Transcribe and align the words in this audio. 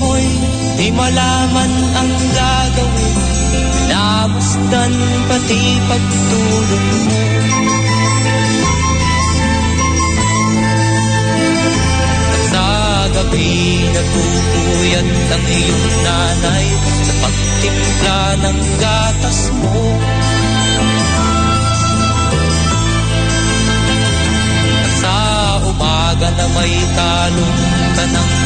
Mo'y 0.00 0.26
di 0.80 0.88
malaman 0.96 1.72
ang 1.92 2.12
gagawin. 2.32 3.16
Namasdan 3.92 4.92
pati 5.28 5.62
pagtulong 5.84 6.88
mo. 7.04 7.20
At 12.32 12.42
sa 12.48 12.68
gabi 13.12 13.52
nagpupuyat 13.92 15.08
ang 15.36 15.44
iyong 15.44 15.86
nanay 16.06 16.66
Sa 17.04 17.12
pagtimpla 17.20 18.20
ng 18.40 18.58
gatas 18.80 19.40
mo. 19.60 19.84
At 24.80 24.92
sa 24.96 25.16
umaga 25.68 26.28
na 26.32 26.46
may 26.56 26.74
talong 26.96 27.60
ka 28.00 28.04
ng 28.08 28.39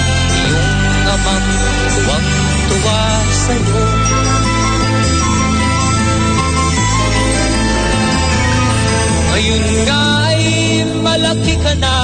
iyong 1.14 1.22
amang 1.22 1.47
tuwang-tuwa 1.94 3.00
sa'yo. 3.30 3.82
Ngayon 9.30 9.64
nga 9.86 10.03
ay 10.30 10.42
malaki 11.03 11.54
ka 11.62 11.72
na, 11.78 11.98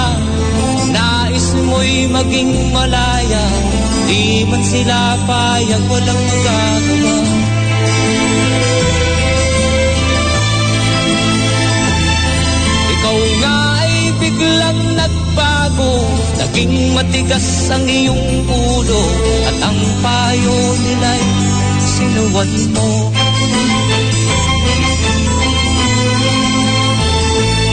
nais 0.94 1.46
mo'y 1.58 2.06
maging 2.06 2.70
malaya, 2.70 3.44
di 4.06 4.46
man 4.46 4.62
sila 4.62 5.18
payag 5.26 5.82
walang 5.90 6.22
magagawa. 6.30 7.49
Nagbago 15.70 15.92
Naging 16.38 16.94
matigas 16.94 17.70
ang 17.70 17.86
iyong 17.86 18.46
ulo 18.48 19.02
At 19.46 19.56
ang 19.70 19.80
payo 20.02 20.56
nila'y 20.82 21.24
sinuwan 21.80 22.52
mo. 22.76 22.90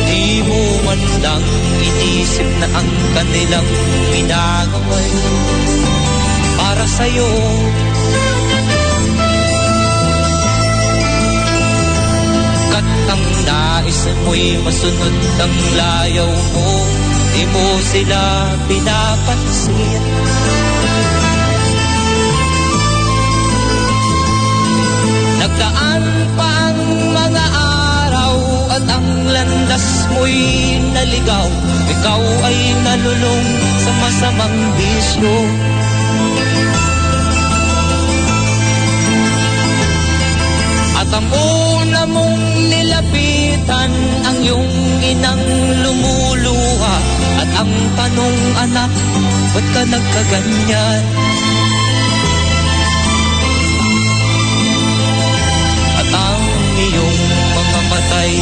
Di 0.08 0.26
mo 0.48 0.62
man 0.88 1.02
lang 1.24 1.46
inisip 1.84 2.50
na 2.60 2.68
ang 2.72 2.90
kanilang 3.16 3.70
ginagaway 4.16 5.12
Para 6.58 6.86
sa'yo. 6.88 7.32
Kat 12.68 12.88
ang 13.12 13.26
nais 13.48 14.02
mo'y 14.28 14.60
masunod 14.64 15.16
ang 15.40 15.56
layaw 15.76 16.32
mo 16.56 16.70
Di 17.38 17.46
mo 17.54 17.78
sila 17.86 18.50
pinapansin. 18.66 20.04
Nagdaan 25.38 26.04
pa 26.34 26.50
ang 26.74 26.82
mga 27.14 27.46
araw 28.02 28.36
At 28.74 28.86
ang 28.90 29.10
landas 29.30 30.10
mo'y 30.18 30.82
naligaw. 30.98 31.46
Ikaw 31.94 32.22
ay 32.42 32.58
nalulong 32.82 33.48
sa 33.86 33.92
masamang 34.02 34.58
bisyo. 34.74 35.38
At 41.06 41.10
ang 41.14 41.30
una 41.30 42.02
mong 42.10 42.42
nilapitan 42.66 43.94
ang 44.26 44.38
iyong 44.42 44.74
inang 45.06 45.46
lumuluha 45.86 47.17
ang 47.58 47.74
tanong 47.98 48.40
anak, 48.70 48.92
ba't 49.54 49.68
ka 49.74 49.82
nagkaganyan? 49.90 51.04
At 55.98 56.10
ang 56.14 56.44
iyong 56.78 57.20
mga 57.58 57.80
matay 57.90 58.34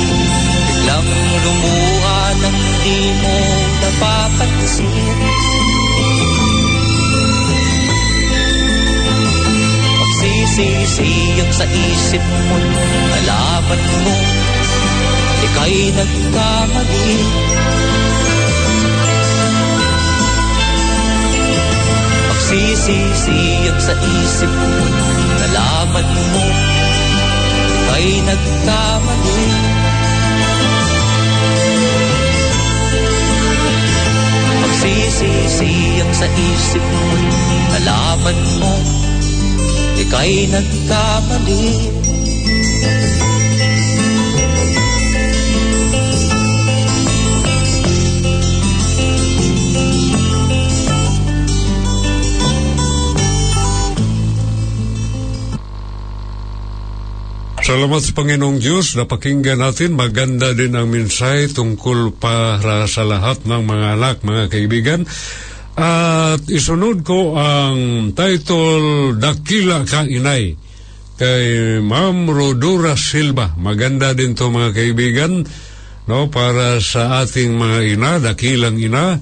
biglang 0.86 1.12
lumuha 1.42 2.20
nang 2.44 2.60
di 2.86 3.00
mo 3.24 3.38
napapansin 3.82 5.18
Pagsisisiyag 9.98 11.50
sa 11.50 11.66
isip 11.66 12.22
mo 12.22 12.58
Nalaman 13.10 13.82
mo 14.06 14.16
Ika'y 15.42 15.90
nagkamali 15.90 17.18
Pagsisisiyag 22.46 23.74
sa 23.82 23.98
isip 24.22 24.54
mo 24.54 24.86
Nalaman 25.42 26.06
mo 26.06 26.46
Ika'y 27.74 28.22
nagkamali. 28.22 29.50
Pagsisisiyag 34.62 36.12
sa 36.14 36.30
isip 36.30 36.86
mo 36.86 37.18
Nalaman 37.74 38.38
mo 38.62 38.74
Ika'y 40.06 40.46
nagkamali 40.46 41.66
Salamat 57.66 57.98
sa 57.98 58.14
Panginoong 58.14 58.62
Diyos. 58.62 58.94
Napakinggan 58.94 59.58
natin. 59.58 59.98
Maganda 59.98 60.54
din 60.54 60.78
ang 60.78 60.86
minsay 60.86 61.50
tungkol 61.50 62.14
para 62.14 62.86
sa 62.86 63.02
lahat 63.02 63.42
ng 63.42 63.66
mga 63.66 63.98
anak, 63.98 64.22
mga 64.22 64.54
kaibigan. 64.54 65.02
At 65.74 66.46
isunod 66.46 67.02
ko 67.02 67.34
ang 67.34 68.14
title 68.14 69.18
Dakila 69.18 69.82
Ka 69.82 70.06
Inay 70.06 70.54
kay 71.18 71.46
Ma'am 71.82 72.30
Rodora 72.30 72.94
Silva. 72.94 73.58
Maganda 73.58 74.14
din 74.14 74.38
to 74.38 74.54
mga 74.54 74.70
kaibigan 74.70 75.42
no 76.06 76.30
para 76.30 76.78
sa 76.86 77.26
ating 77.26 77.58
mga 77.58 77.80
ina, 77.98 78.12
dakilang 78.22 78.78
ina. 78.78 79.18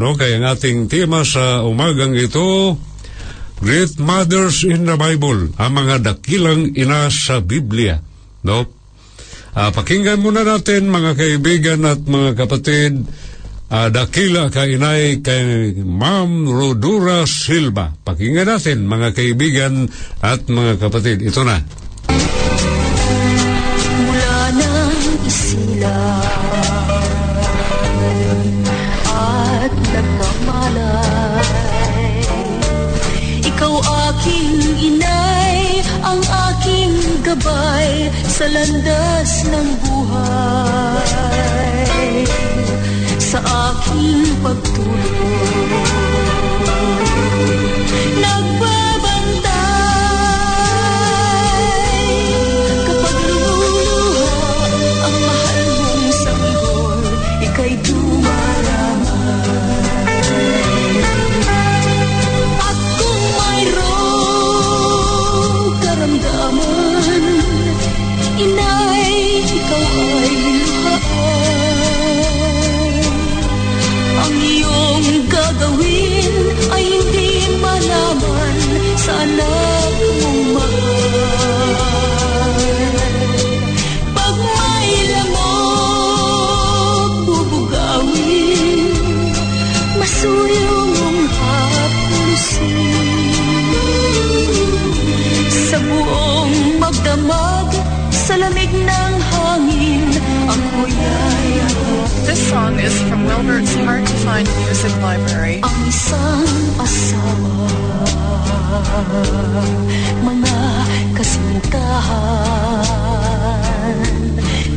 No, 0.00 0.16
kaya 0.16 0.40
ang 0.40 0.48
ating 0.48 0.88
tema 0.88 1.28
sa 1.28 1.60
umagang 1.60 2.16
ito 2.16 2.72
Great 3.62 3.94
Mothers 4.02 4.66
in 4.66 4.90
the 4.90 4.98
Bible, 4.98 5.54
ang 5.54 5.72
mga 5.78 6.02
dakilang 6.02 6.74
ina 6.74 7.06
sa 7.14 7.38
Biblia. 7.38 8.02
No? 8.42 8.66
Uh, 9.54 9.70
pakinggan 9.70 10.18
muna 10.18 10.42
natin 10.42 10.90
mga 10.90 11.14
kaibigan 11.14 11.86
at 11.86 12.02
mga 12.02 12.34
kapatid, 12.34 13.06
uh, 13.70 13.86
dakila 13.86 14.50
kainay 14.50 15.22
kay 15.22 15.78
Ma'am 15.78 16.50
Rodura 16.50 17.22
Silva. 17.22 17.94
Pakinggan 18.02 18.50
natin 18.50 18.82
mga 18.82 19.14
kaibigan 19.14 19.86
at 20.18 20.42
mga 20.50 20.82
kapatid. 20.82 21.22
Ito 21.22 21.46
na. 21.46 21.62
Gabay 37.42 38.06
sa 38.30 38.46
landas 38.46 39.42
ng 39.50 39.68
buhay. 39.82 41.10
Sa 43.18 43.42
aking 43.42 44.30
pagtulog, 44.42 45.41
Wilbert's 103.62 103.86
Hard 103.86 104.02
to 104.06 104.14
Find 104.26 104.48
Music 104.66 104.90
Library. 104.98 105.62
ang 105.62 105.78
isang 105.86 106.50
asawa 106.82 107.70
mga 110.26 110.58
kasintahan 111.14 112.02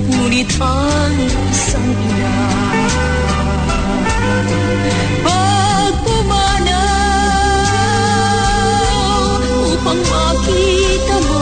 ngunit 0.07 0.55
ang 0.63 1.19
isang 1.51 1.91
ina 2.15 2.47
upang 9.97 10.13
makita 10.13 11.17
mo, 11.25 11.41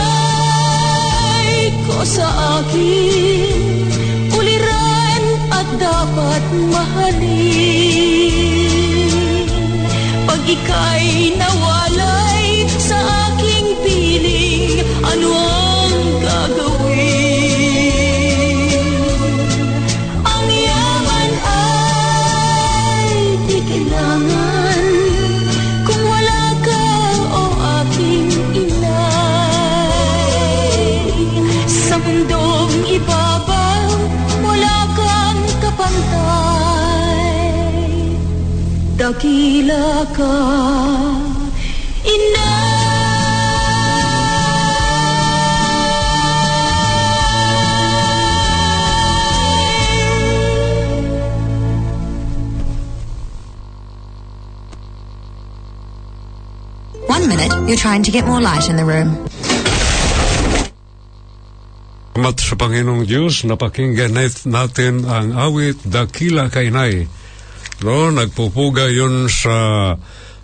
ko 1.83 1.99
sa 2.07 2.29
akin, 2.63 3.91
uliran 4.31 5.23
at 5.51 5.69
dapat 5.83 6.43
mahalin. 6.71 7.59
Pag 10.29 10.43
ika'y 10.47 11.35
nawalay 11.35 11.68
Dakila 39.19 40.07
ka, 40.15 40.31
inay. 42.07 42.79
One 57.07 57.27
minute, 57.29 57.51
you're 57.69 57.77
trying 57.77 58.03
to 58.05 58.11
get 58.11 58.25
more 58.27 58.41
light 58.41 58.69
in 58.69 58.77
the 58.77 58.85
room. 58.85 59.17
Salamat 62.19 62.35
sa 62.43 62.55
Panginoong 62.59 63.07
Diyos, 63.07 63.47
napakinggan 63.47 64.11
nat- 64.11 64.47
natin 64.47 65.07
ang 65.07 65.35
awit 65.35 65.79
Dakila 65.87 66.51
Kainay. 66.51 67.07
No, 67.79 68.11
nagpupuga 68.11 68.91
yun 68.91 69.31
sa 69.31 69.95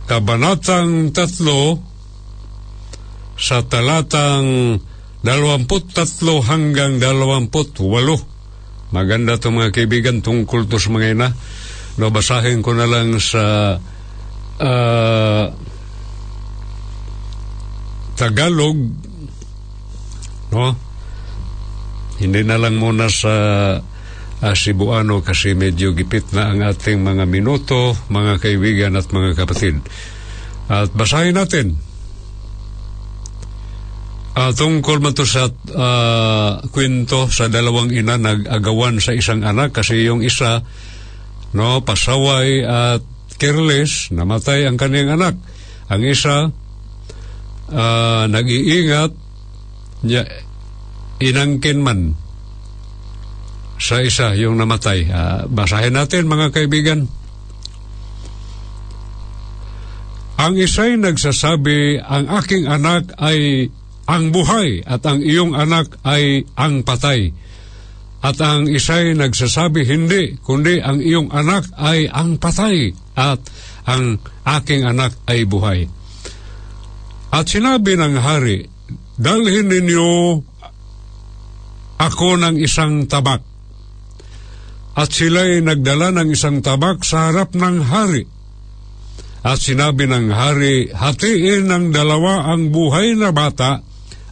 kabanatang 0.08 1.12
tatlo 1.12 1.84
sa 3.36 3.68
talatang 3.68 4.79
dalawamput 5.20 5.91
tatlo 5.91 6.39
hanggang 6.48 7.03
dalawamput 7.03 7.75
walo. 7.84 8.15
Maganda 8.96 9.36
to 9.36 9.51
mga 9.51 9.75
kaibigan 9.75 10.24
tungkol 10.24 10.63
to 10.63 10.79
sa 10.79 10.96
mga 10.96 11.12
ina. 11.12 11.27
No, 12.00 12.08
basahin 12.08 12.63
ko 12.63 12.72
na 12.72 12.88
lang 12.88 13.20
sa 13.20 13.75
ah, 14.63 15.68
Tagalog 18.20 18.76
no? 20.52 20.76
Hindi 22.20 22.42
na 22.44 22.60
lang 22.60 22.76
muna 22.76 23.08
sa 23.08 23.34
uh, 23.80 24.54
Cebuano 24.56 25.24
kasi 25.24 25.56
medyo 25.56 25.96
gipit 25.96 26.36
na 26.36 26.52
ang 26.52 26.60
ating 26.66 27.00
mga 27.00 27.24
minuto, 27.24 27.96
mga 28.12 28.44
kaibigan 28.44 29.00
at 29.00 29.08
mga 29.08 29.40
kapatid. 29.40 29.80
At 30.68 30.92
basahin 30.92 31.40
natin. 31.40 31.80
Uh, 34.40 34.56
tungkol 34.56 35.04
man 35.04 35.16
to 35.16 35.28
sa 35.28 35.52
uh, 35.52 36.64
kwento 36.72 37.28
sa 37.28 37.52
dalawang 37.52 37.92
ina 37.92 38.16
nag-agawan 38.16 39.04
sa 39.04 39.12
isang 39.12 39.44
anak 39.44 39.76
kasi 39.76 40.08
yung 40.08 40.24
isa 40.24 40.64
no 41.52 41.84
pasaway 41.84 42.64
at 42.64 43.04
careless 43.36 44.14
namatay 44.16 44.64
ang 44.64 44.80
kaniyang 44.80 45.20
anak 45.20 45.36
ang 45.92 46.08
isa 46.08 46.56
uh, 47.70 48.26
nag-iingat 48.28 49.12
niya 50.06 50.24
inangkin 51.20 51.84
man 51.84 52.16
sa 53.80 54.04
isa 54.04 54.36
yung 54.36 54.60
namatay. 54.60 55.08
Uh, 55.08 55.42
basahin 55.48 55.96
natin 55.96 56.28
mga 56.28 56.52
kaibigan. 56.52 57.08
Ang 60.40 60.56
isa'y 60.56 60.96
nagsasabi, 60.96 62.00
ang 62.00 62.32
aking 62.32 62.64
anak 62.64 63.12
ay 63.20 63.68
ang 64.08 64.32
buhay 64.32 64.82
at 64.88 65.04
ang 65.04 65.20
iyong 65.20 65.52
anak 65.52 66.00
ay 66.08 66.48
ang 66.56 66.82
patay. 66.88 67.36
At 68.20 68.40
ang 68.40 68.68
isa'y 68.68 69.16
nagsasabi, 69.16 69.84
hindi, 69.88 70.40
kundi 70.40 70.80
ang 70.80 71.00
iyong 71.04 71.32
anak 71.32 71.68
ay 71.76 72.08
ang 72.08 72.40
patay 72.40 72.92
at 73.16 73.40
ang 73.84 74.20
aking 74.48 74.88
anak 74.88 75.16
ay 75.28 75.44
buhay. 75.44 75.88
At 77.29 77.45
sinabi 77.45 77.93
ng 77.93 78.15
hari, 78.17 78.65
dalhin 79.19 79.69
ninyo 79.69 80.09
ako 82.00 82.29
ng 82.41 82.55
isang 82.57 83.05
tabak 83.05 83.43
at 85.00 85.09
sila'y 85.12 85.63
nagdala 85.63 86.12
ng 86.12 86.33
isang 86.33 86.59
tabak 86.59 87.05
sa 87.05 87.29
harap 87.29 87.55
ng 87.55 87.86
hari. 87.86 88.25
At 89.39 89.63
sinabi 89.63 90.09
ng 90.09 90.27
hari, 90.36 90.91
hatiin 90.91 91.71
ng 91.71 91.86
dalawa 91.95 92.51
ang 92.51 92.75
buhay 92.75 93.15
na 93.15 93.31
bata 93.31 93.79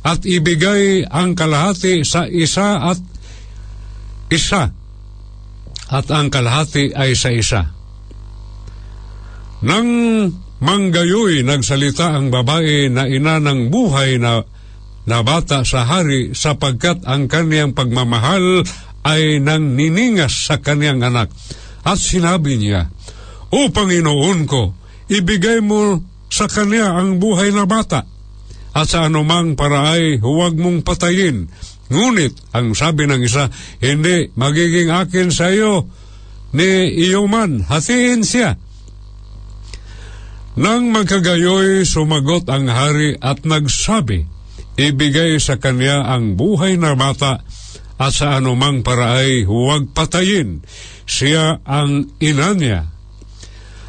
at 0.04 0.20
ibigay 0.28 1.08
ang 1.08 1.36
kalahati 1.36 2.04
sa 2.04 2.28
isa 2.28 2.92
at 2.92 3.00
isa 4.28 4.76
at 5.88 6.06
ang 6.12 6.28
kalahati 6.28 6.92
ay 6.92 7.16
sa 7.16 7.32
isa. 7.32 7.62
Nang 9.64 9.88
manggayoy 10.64 11.46
nagsalita 11.46 12.18
ang 12.18 12.34
babae 12.34 12.90
na 12.90 13.06
ina 13.06 13.38
ng 13.38 13.70
buhay 13.70 14.18
na, 14.18 14.42
na 15.06 15.22
bata 15.22 15.62
sa 15.62 15.86
hari 15.86 16.34
sapagkat 16.34 17.06
ang 17.06 17.30
kaniyang 17.30 17.78
pagmamahal 17.78 18.66
ay 19.08 19.40
nang 19.40 19.78
niningas 19.78 20.50
sa 20.50 20.60
kaniyang 20.60 21.00
anak. 21.06 21.32
At 21.88 22.02
sinabi 22.02 22.60
niya, 22.60 22.92
O 23.54 23.72
Panginoon 23.72 24.40
ko, 24.44 24.76
ibigay 25.08 25.64
mo 25.64 26.04
sa 26.28 26.52
kanya 26.52 27.00
ang 27.00 27.24
buhay 27.24 27.56
na 27.56 27.64
bata. 27.64 28.04
At 28.76 28.92
sa 28.92 29.08
anumang 29.08 29.56
paraay, 29.56 30.20
huwag 30.20 30.60
mong 30.60 30.84
patayin. 30.84 31.48
Ngunit, 31.88 32.36
ang 32.52 32.76
sabi 32.76 33.08
ng 33.08 33.24
isa, 33.24 33.48
hindi, 33.80 34.28
magiging 34.36 34.92
akin 34.92 35.32
sa 35.32 35.48
iyo 35.48 35.88
ni 36.52 36.92
iyo 36.92 37.28
man, 37.28 37.64
hatiin 37.64 38.24
siya. 38.28 38.60
Nang 40.58 40.90
magkagayoy, 40.90 41.86
sumagot 41.86 42.50
ang 42.50 42.66
hari 42.66 43.14
at 43.22 43.46
nagsabi, 43.46 44.26
ibigay 44.74 45.38
sa 45.38 45.62
kanya 45.62 46.10
ang 46.10 46.34
buhay 46.34 46.82
na 46.82 46.98
bata 46.98 47.46
at 48.02 48.14
sa 48.14 48.42
anumang 48.42 48.82
paraay 48.82 49.46
huwag 49.46 49.94
patayin. 49.94 50.66
Siya 51.06 51.62
ang 51.62 52.10
ina 52.18 52.58
niya. 52.58 52.90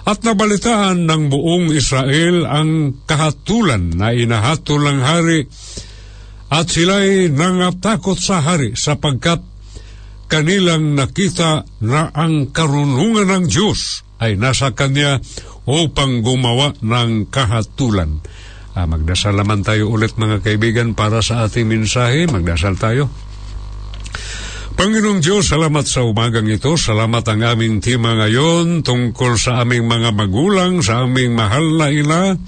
At 0.05 0.21
nabalitaan 0.25 1.09
ng 1.09 1.33
buong 1.33 1.73
Israel 1.73 2.45
ang 2.45 3.01
kahatulan 3.09 3.97
na 3.97 4.13
inahatol 4.13 4.93
ng 4.93 5.01
hari 5.01 5.49
at 6.53 6.69
sila'y 6.69 7.33
nangatakot 7.33 8.17
sa 8.21 8.45
hari 8.45 8.77
sapagkat 8.77 9.41
kanilang 10.29 10.97
nakita 10.97 11.65
na 11.81 12.13
ang 12.13 12.53
karunungan 12.53 13.29
ng 13.29 13.45
Diyos 13.49 14.08
ay 14.19 14.39
nasa 14.39 14.75
kanya 14.75 15.23
upang 15.69 16.23
gumawa 16.23 16.75
ng 16.81 17.31
kahatulan. 17.31 18.23
Ah, 18.79 18.87
magdasal 18.87 19.35
naman 19.35 19.67
tayo 19.67 19.91
ulit 19.91 20.15
mga 20.15 20.39
kaibigan 20.39 20.95
para 20.95 21.19
sa 21.19 21.51
ating 21.51 21.67
mensahe. 21.67 22.31
Magdasal 22.31 22.79
tayo. 22.79 23.11
Panginoong 24.79 25.19
Diyos, 25.19 25.51
salamat 25.51 25.83
sa 25.91 26.07
umagang 26.07 26.47
ito. 26.47 26.79
Salamat 26.79 27.27
ang 27.27 27.43
aming 27.43 27.83
tema 27.83 28.15
ngayon 28.15 28.87
tungkol 28.87 29.35
sa 29.35 29.67
aming 29.67 29.91
mga 29.91 30.15
magulang, 30.15 30.79
sa 30.87 31.03
aming 31.03 31.35
mahal 31.35 31.75
na 31.75 31.91
ina. 31.91 32.39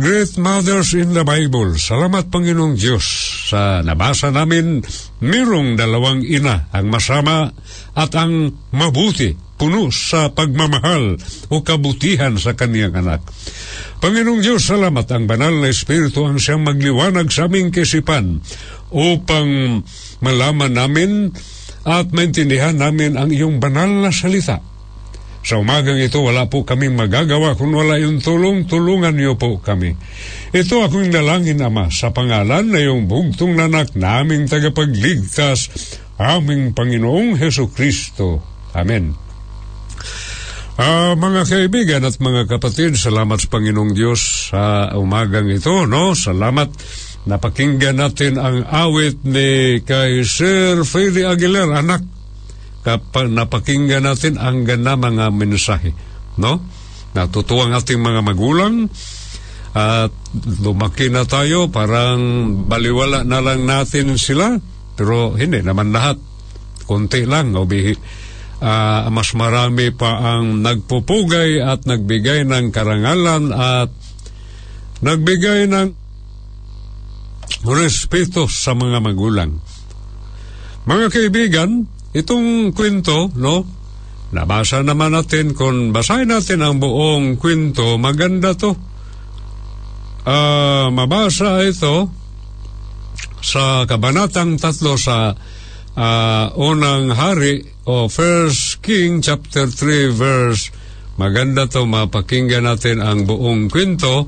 Great 0.00 0.40
Mothers 0.40 0.96
in 0.96 1.12
the 1.12 1.20
Bible. 1.20 1.76
Salamat 1.76 2.32
Panginoong 2.32 2.80
Diyos 2.80 3.04
sa 3.52 3.84
nabasa 3.84 4.32
namin 4.32 4.80
mayroong 5.20 5.76
dalawang 5.76 6.24
ina 6.24 6.72
ang 6.72 6.88
masama 6.88 7.52
at 7.92 8.10
ang 8.16 8.56
mabuti 8.72 9.43
puno 9.54 9.90
sa 9.94 10.30
pagmamahal 10.34 11.18
o 11.50 11.62
kabutihan 11.62 12.34
sa 12.36 12.58
kaniyang 12.58 12.94
anak. 12.98 13.22
Panginoong 14.02 14.42
Diyos, 14.44 14.66
salamat 14.68 15.08
ang 15.14 15.24
banal 15.24 15.64
na 15.64 15.72
Espiritu 15.72 16.28
ang 16.28 16.36
siyang 16.36 16.60
magliwanag 16.60 17.32
sa 17.32 17.48
aming 17.48 17.72
kisipan 17.72 18.42
upang 18.92 19.80
malaman 20.20 20.72
namin 20.76 21.10
at 21.88 22.12
maintindihan 22.12 22.76
namin 22.76 23.16
ang 23.16 23.32
iyong 23.32 23.60
banal 23.60 23.88
na 23.88 24.12
salita. 24.12 24.60
Sa 25.44 25.60
umagang 25.60 26.00
ito, 26.00 26.24
wala 26.24 26.48
po 26.48 26.64
kaming 26.64 26.96
magagawa 26.96 27.52
kung 27.52 27.76
wala 27.76 28.00
yung 28.00 28.16
tulong, 28.16 28.64
tulungan 28.64 29.12
niyo 29.12 29.36
po 29.36 29.60
kami. 29.60 29.92
Ito 30.56 30.88
akong 30.88 31.12
nalangin, 31.12 31.60
Ama, 31.60 31.92
sa 31.92 32.16
pangalan 32.16 32.72
na 32.72 32.80
yung 32.80 33.04
bugtong 33.04 33.52
nanak 33.52 33.92
naming 33.92 34.48
tagapagligtas, 34.48 35.68
aming 36.16 36.72
Panginoong 36.72 37.36
Heso 37.36 37.68
Kristo. 37.68 38.40
Amen. 38.72 39.23
Uh, 40.74 41.14
mga 41.14 41.46
kaibigan 41.46 42.02
at 42.02 42.18
mga 42.18 42.50
kapatid, 42.50 42.98
salamat 42.98 43.38
sa 43.38 43.46
Panginoong 43.46 43.94
Diyos 43.94 44.50
sa 44.50 44.90
umagang 44.98 45.46
ito, 45.46 45.86
no? 45.86 46.18
Salamat 46.18 46.66
Napakinggan 47.24 47.96
natin 47.96 48.36
ang 48.36 48.68
awit 48.68 49.24
ni 49.24 49.80
kay 49.80 50.20
Sir 50.28 50.84
Freddy 50.84 51.24
Aguilar, 51.24 51.72
anak. 51.72 52.04
Kapag 52.84 53.32
napakinggan 53.32 54.04
natin 54.04 54.36
ang 54.36 54.68
ganda 54.68 54.92
mga 54.92 55.32
mensahe. 55.32 55.96
No? 56.36 56.60
Natutuwa 57.16 57.72
ang 57.72 57.80
ating 57.80 57.96
mga 57.96 58.20
magulang 58.20 58.92
at 59.72 60.12
lumaki 60.60 61.08
na 61.08 61.24
tayo, 61.24 61.72
parang 61.72 62.20
baliwala 62.68 63.24
na 63.24 63.40
lang 63.40 63.64
natin 63.64 64.20
sila. 64.20 64.60
Pero 64.92 65.32
hindi 65.32 65.64
naman 65.64 65.96
lahat. 65.96 66.20
Kunti 66.84 67.24
lang. 67.24 67.56
O 67.56 67.64
bihi, 67.64 67.96
uh, 68.60 69.08
mas 69.10 69.32
marami 69.34 69.90
pa 69.90 70.36
ang 70.36 70.62
nagpupugay 70.62 71.62
at 71.62 71.86
nagbigay 71.88 72.46
ng 72.46 72.70
karangalan 72.70 73.50
at 73.54 73.90
nagbigay 75.00 75.66
ng 75.70 75.88
respeto 77.64 78.46
sa 78.46 78.76
mga 78.76 79.00
magulang. 79.00 79.56
Mga 80.84 81.06
kaibigan, 81.08 81.70
itong 82.12 82.76
kwento, 82.76 83.32
no? 83.40 83.64
Nabasa 84.34 84.82
naman 84.82 85.14
natin 85.14 85.56
kung 85.56 85.94
basahin 85.94 86.28
natin 86.28 86.60
ang 86.60 86.76
buong 86.76 87.40
kwento, 87.40 87.96
maganda 87.96 88.52
to. 88.52 88.74
Uh, 90.24 90.88
mabasa 90.88 91.60
ito 91.64 92.08
sa 93.44 93.84
kabanatang 93.84 94.56
tatlo 94.56 94.96
sa 94.96 95.36
uh, 95.94 96.54
unang 96.58 97.14
hari 97.14 97.66
o 97.88 98.06
First 98.06 98.82
King 98.84 99.22
chapter 99.24 99.66
3 99.66 100.14
verse 100.14 100.70
maganda 101.18 101.70
to 101.70 101.86
mapakinggan 101.86 102.66
natin 102.66 102.98
ang 102.98 103.26
buong 103.26 103.70
kwento 103.70 104.26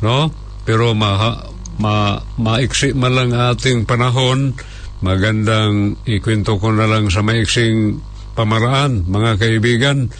no 0.00 0.50
pero 0.64 0.92
maha, 0.92 1.50
ma 1.80 2.20
maiksi 2.36 2.92
man 2.92 3.16
lang 3.16 3.32
ating 3.32 3.88
panahon, 3.88 4.52
magandang 5.00 5.96
ikwento 6.04 6.60
ko 6.60 6.70
na 6.70 6.86
lang 6.86 7.08
sa 7.08 7.24
maiksing 7.24 7.98
pamaraan, 8.36 9.08
mga 9.08 9.40
kaibigan, 9.40 10.12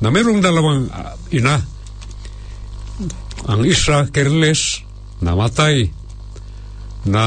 na 0.00 0.08
mayroong 0.08 0.40
dalawang 0.40 0.88
uh, 0.88 1.12
ina. 1.34 1.60
Ang 3.50 3.66
isa, 3.66 4.06
careless, 4.14 4.86
namatay, 5.18 5.90
na 7.04 7.24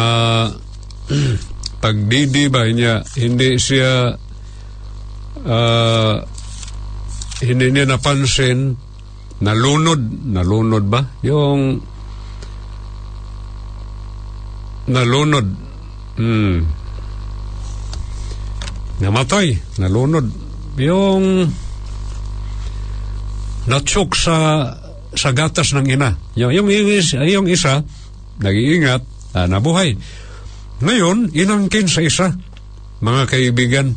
pagdidibay 1.85 2.73
niya, 2.73 3.05
hindi 3.13 3.61
siya 3.61 4.17
uh, 5.45 6.15
hindi 7.45 7.65
niya 7.69 7.85
napansin, 7.85 8.73
nalunod, 9.45 10.01
nalunod 10.25 10.83
ba? 10.89 11.05
Yung 11.21 11.77
nalunod. 14.89 15.45
Hmm. 16.17 16.65
Namatay, 18.97 19.77
nalunod. 19.77 20.25
Yung 20.81 21.53
natsok 23.69 24.09
sa 24.17 24.37
sa 25.13 25.29
gatas 25.37 25.69
ng 25.77 25.85
ina. 25.85 26.17
Yung, 26.33 26.49
yung, 26.49 26.67
yung, 26.67 27.23
yung 27.29 27.47
isa, 27.47 27.85
nag-iingat, 28.41 29.01
ah, 29.37 29.47
nabuhay. 29.47 29.95
Ngayon, 30.83 31.31
inangkin 31.31 31.87
sa 31.87 32.03
isa, 32.03 32.35
mga 32.99 33.23
kaibigan. 33.31 33.95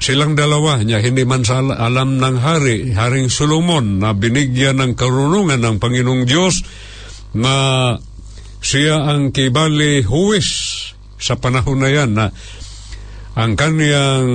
Silang 0.00 0.32
dalawa 0.38 0.80
niya, 0.80 1.04
hindi 1.04 1.26
man 1.28 1.44
sa 1.44 1.60
alam 1.60 2.16
ng 2.16 2.36
hari, 2.40 2.96
Haring 2.96 3.28
Solomon, 3.28 4.00
na 4.00 4.16
binigyan 4.16 4.80
ng 4.80 4.96
karunungan 4.96 5.60
ng 5.60 5.76
Panginoong 5.76 6.24
Diyos 6.24 6.64
na 7.36 7.92
siya 8.64 9.04
ang 9.04 9.36
kibali 9.36 10.00
huwis 10.00 10.48
sa 11.20 11.36
panahon 11.36 11.84
na 11.84 11.90
yan 11.92 12.16
na 12.16 12.32
ang 13.36 13.52
kaniyang 13.52 14.30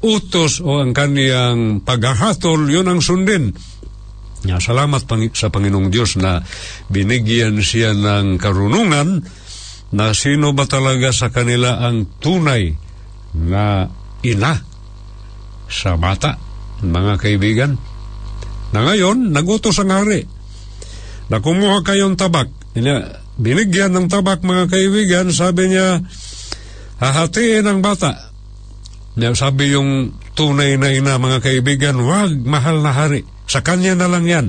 utos 0.00 0.64
o 0.64 0.80
ang 0.80 0.96
kaniyang 0.96 1.84
paghahatol, 1.84 2.64
yun 2.70 2.88
ang 2.88 3.04
sundin. 3.04 3.52
Salamat 4.40 5.04
sa 5.36 5.52
Panginoong 5.52 5.92
Diyos 5.92 6.16
na 6.16 6.40
binigyan 6.88 7.60
siya 7.60 7.92
ng 7.92 8.40
karunungan 8.40 9.20
na 9.90 10.14
sino 10.14 10.54
ba 10.54 10.66
talaga 10.70 11.10
sa 11.10 11.34
kanila 11.34 11.82
ang 11.82 12.06
tunay 12.22 12.74
na 13.34 13.90
ina 14.22 14.54
sa 15.70 15.98
bata, 15.98 16.38
mga 16.82 17.14
kaibigan. 17.18 17.72
Na 18.70 18.86
ngayon, 18.86 19.34
nagutos 19.34 19.82
ang 19.82 19.90
hari 19.90 20.26
na 21.30 21.42
kumuha 21.42 21.82
kayong 21.82 22.14
tabak. 22.18 22.50
Binigyan 23.40 23.94
ng 23.94 24.06
tabak, 24.06 24.42
mga 24.46 24.70
kaibigan, 24.70 25.26
sabi 25.34 25.74
niya, 25.74 26.02
hahatiin 27.02 27.66
ang 27.66 27.82
bata 27.82 28.30
sabi 29.36 29.76
yung 29.76 30.16
tunay 30.32 30.80
na 30.80 30.88
ina, 30.94 31.20
mga 31.20 31.44
kaibigan, 31.44 31.98
wag, 32.00 32.32
mahal 32.46 32.80
na 32.80 32.94
hari. 32.94 33.28
Sa 33.50 33.60
kanya 33.60 33.98
na 33.98 34.08
lang 34.08 34.24
yan. 34.24 34.46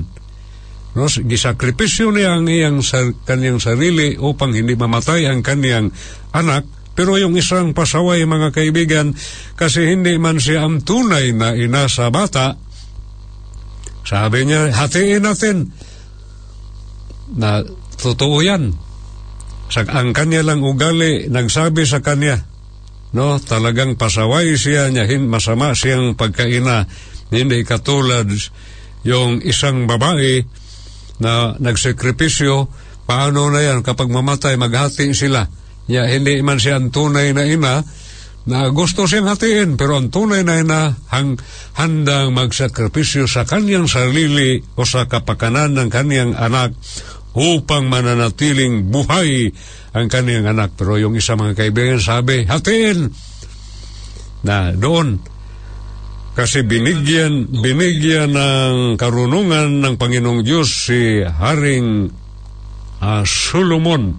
No, 0.92 1.08
gisakripisyo 1.08 2.12
niya 2.12 2.36
ang 2.36 2.44
iyang 2.44 2.84
sa, 2.84 3.00
kanyang 3.24 3.64
sarili 3.64 4.12
upang 4.20 4.52
hindi 4.52 4.76
mamatay 4.76 5.24
ang 5.24 5.40
kanyang 5.40 5.88
anak. 6.36 6.68
Pero 6.92 7.16
yung 7.16 7.32
isang 7.32 7.72
pasaway, 7.72 8.20
mga 8.28 8.52
kaibigan, 8.52 9.16
kasi 9.56 9.88
hindi 9.88 10.20
man 10.20 10.36
siya 10.36 10.68
ang 10.68 10.84
tunay 10.84 11.32
na 11.32 11.56
ina 11.56 11.88
sa 11.88 12.12
bata, 12.12 12.60
sabi 14.04 14.44
niya, 14.44 14.68
hatiin 14.68 15.24
natin 15.24 15.72
na 17.32 17.64
totoo 17.96 18.44
yan. 18.44 18.76
Sa, 19.72 19.88
ang 19.88 20.12
kanya 20.12 20.44
lang 20.44 20.60
ugali, 20.60 21.32
nagsabi 21.32 21.88
sa 21.88 22.04
kanya, 22.04 22.44
no 23.12 23.36
talagang 23.40 23.96
pasaway 24.00 24.56
siya 24.56 24.88
niya 24.88 25.04
masama 25.20 25.76
siyang 25.76 26.16
pagkaina 26.16 26.88
hindi 27.28 27.60
katulad 27.60 28.24
yung 29.04 29.44
isang 29.44 29.84
babae 29.84 30.40
na 31.20 31.58
nagsekripisyo 31.58 32.70
paano 33.04 33.50
na 33.50 33.60
yan 33.60 33.84
kapag 33.84 34.08
mamatay 34.08 34.56
maghati 34.56 35.10
sila 35.12 35.44
niya 35.90 36.06
hindi 36.08 36.40
man 36.40 36.62
siya 36.62 36.78
ang 36.78 36.94
tunay 36.94 37.34
na 37.34 37.44
ina 37.44 37.82
na 38.42 38.58
gusto 38.74 39.06
siyang 39.06 39.30
hatiin 39.30 39.78
pero 39.78 39.98
ang 39.98 40.10
tunay 40.10 40.42
na 40.42 40.58
ina 40.62 40.80
hang, 41.10 41.38
handang 41.78 42.34
magsakripisyo 42.34 43.30
sa 43.30 43.46
kanyang 43.46 43.86
sarili 43.86 44.62
o 44.78 44.82
sa 44.82 45.06
kapakanan 45.06 45.78
ng 45.78 45.88
kanyang 45.90 46.34
anak 46.34 46.74
upang 47.32 47.88
mananatiling 47.88 48.92
buhay 48.92 49.52
ang 49.92 50.06
kaniyang 50.08 50.48
anak. 50.48 50.76
Pero 50.76 50.96
yung 51.00 51.16
isa 51.16 51.36
mga 51.36 51.56
kaibigan 51.56 52.00
sabi, 52.00 52.44
hatiin 52.44 53.12
na 54.44 54.72
doon. 54.72 55.20
Kasi 56.32 56.64
binigyan, 56.64 57.52
binigyan 57.60 58.32
ng 58.32 58.96
karunungan 58.96 59.84
ng 59.84 59.94
Panginoong 60.00 60.40
Diyos 60.40 60.88
si 60.88 61.20
Haring 61.20 62.08
uh, 63.04 63.20
Solomon. 63.28 64.16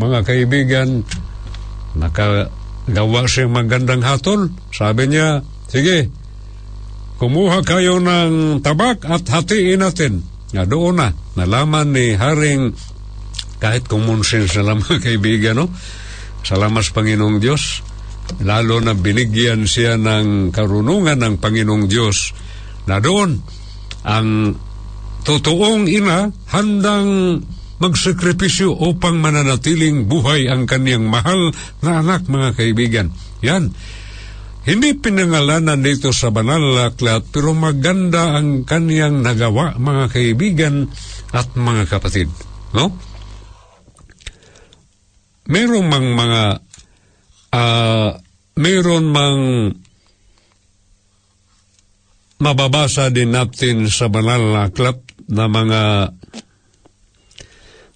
Mga 0.00 0.18
kaibigan, 0.24 1.04
nakagawa 1.92 3.28
siyang 3.28 3.52
magandang 3.52 4.00
hatol. 4.00 4.48
Sabi 4.72 5.12
niya, 5.12 5.44
sige, 5.68 6.08
kumuha 7.20 7.68
kayo 7.68 8.00
ng 8.00 8.64
tabak 8.64 9.04
at 9.04 9.28
hatiin 9.28 9.84
natin. 9.84 10.24
Nga 10.56 10.64
doon 10.72 11.04
na, 11.04 11.12
nalaman 11.36 11.92
ni 11.92 12.16
Haring 12.16 12.72
kahit 13.60 13.84
common 13.84 14.24
sense 14.24 14.56
na 14.56 14.72
mga 14.80 15.04
kaibigan, 15.04 15.60
no? 15.60 15.68
Salamat 16.40 16.80
sa 16.80 16.96
Panginoong 16.96 17.36
Diyos. 17.36 17.84
Lalo 18.38 18.78
na 18.78 18.94
binigyan 18.94 19.66
siya 19.66 19.98
ng 19.98 20.54
karunungan 20.54 21.18
ng 21.18 21.34
Panginoong 21.42 21.90
Diyos 21.90 22.32
na 22.86 23.02
doon 23.02 23.42
ang 24.06 24.56
totoong 25.26 25.90
ina 25.90 26.32
handang 26.48 27.42
magsakripisyo 27.80 28.76
upang 28.76 29.18
mananatiling 29.18 30.04
buhay 30.04 30.46
ang 30.52 30.68
kaniyang 30.68 31.08
mahal 31.08 31.52
na 31.80 32.04
anak, 32.04 32.28
mga 32.28 32.56
kaibigan. 32.56 33.06
Yan. 33.40 33.72
Hindi 34.60 34.92
pinangalanan 34.92 35.80
dito 35.80 36.12
sa 36.12 36.28
banal 36.28 36.60
na 36.60 36.92
aklat, 36.92 37.24
pero 37.32 37.56
maganda 37.56 38.36
ang 38.36 38.68
kaniyang 38.68 39.24
nagawa, 39.24 39.80
mga 39.80 40.12
kaibigan 40.12 40.92
at 41.32 41.56
mga 41.56 41.88
kapatid. 41.88 42.28
No? 42.76 42.92
Merong 45.48 45.88
mang 45.88 46.12
mga 46.12 46.60
uh, 47.54 48.10
meron 48.58 49.04
mang 49.10 49.40
mababasa 52.40 53.12
din 53.12 53.36
natin 53.36 53.86
sa 53.92 54.08
banal 54.08 54.40
na 54.40 54.72
aklat 54.72 54.98
na 55.28 55.44
mga 55.46 55.82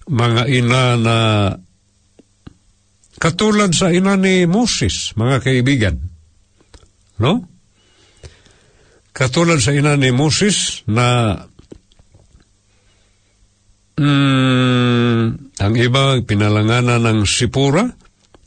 mga 0.05 0.43
ina 0.53 0.83
na 1.01 1.17
katulad 3.17 3.73
sa 3.73 3.89
ina 3.89 4.13
ni 4.13 4.45
Moses, 4.45 5.17
mga 5.17 5.41
kaibigan. 5.41 5.97
No? 7.17 7.49
Katulad 9.15 9.63
sa 9.65 9.73
ina 9.73 9.97
ni 9.97 10.13
Moses 10.13 10.85
na 10.85 11.39
Mm, 13.95 15.55
ang 15.55 15.73
iba 15.79 16.19
pinalanganan 16.19 16.99
ng 16.99 17.19
Sipura 17.23 17.87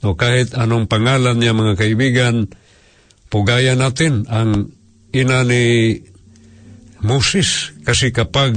o 0.03 0.15
kahit 0.15 0.55
anong 0.55 0.87
pangalan 0.87 1.39
niya 1.39 1.57
mga 1.57 1.75
kaibigan, 1.75 2.47
pugaya 3.29 3.75
natin 3.75 4.25
ang 4.31 4.71
ina 5.11 5.43
ni 5.43 5.99
Moses 7.03 7.75
kasi 7.83 8.11
kapag 8.11 8.55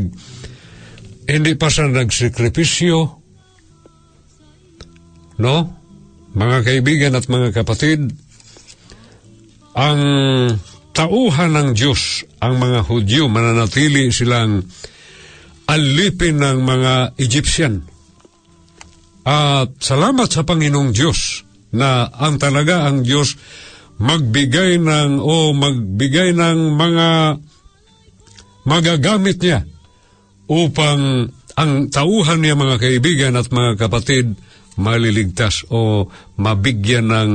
hindi 1.29 1.53
pa 1.55 1.67
siya 1.69 1.87
nagsikripisyo, 1.89 2.97
no? 5.41 5.55
Mga 6.31 6.57
kaibigan 6.63 7.13
at 7.17 7.27
mga 7.27 7.49
kapatid, 7.51 8.11
ang 9.75 10.01
tauhan 10.91 11.51
ng 11.55 11.69
Diyos, 11.75 12.27
ang 12.43 12.59
mga 12.59 12.87
Hudyo, 12.87 13.31
mananatili 13.31 14.11
silang 14.11 14.63
alipin 15.67 16.39
ng 16.39 16.57
mga 16.63 16.93
Egyptian. 17.19 17.87
At 19.21 19.77
salamat 19.77 20.27
sa 20.29 20.41
Panginoong 20.41 20.91
Diyos 20.93 21.45
na 21.77 22.09
ang 22.09 22.41
talaga 22.41 22.89
ang 22.89 23.05
Diyos 23.05 23.37
magbigay 24.01 24.81
ng 24.81 25.21
o 25.21 25.53
magbigay 25.53 26.33
ng 26.33 26.73
mga 26.73 27.07
magagamit 28.65 29.37
niya 29.37 29.61
upang 30.49 31.29
ang 31.55 31.71
tauhan 31.93 32.41
niya 32.41 32.57
mga 32.57 32.77
kaibigan 32.81 33.37
at 33.37 33.53
mga 33.53 33.77
kapatid 33.77 34.33
maliligtas 34.81 35.67
o 35.69 36.09
mabigyan 36.41 37.13
ng 37.13 37.31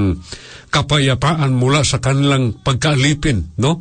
kapayapaan 0.72 1.55
mula 1.55 1.87
sa 1.87 2.03
kanilang 2.03 2.57
pagkaalipin, 2.64 3.57
no? 3.62 3.79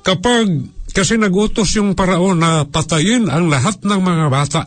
Kapag 0.00 0.48
kasi 0.96 1.20
nagutos 1.20 1.76
yung 1.76 1.92
paraon 1.92 2.40
na 2.40 2.64
patayin 2.64 3.28
ang 3.28 3.52
lahat 3.52 3.84
ng 3.84 4.00
mga 4.00 4.26
bata. 4.32 4.64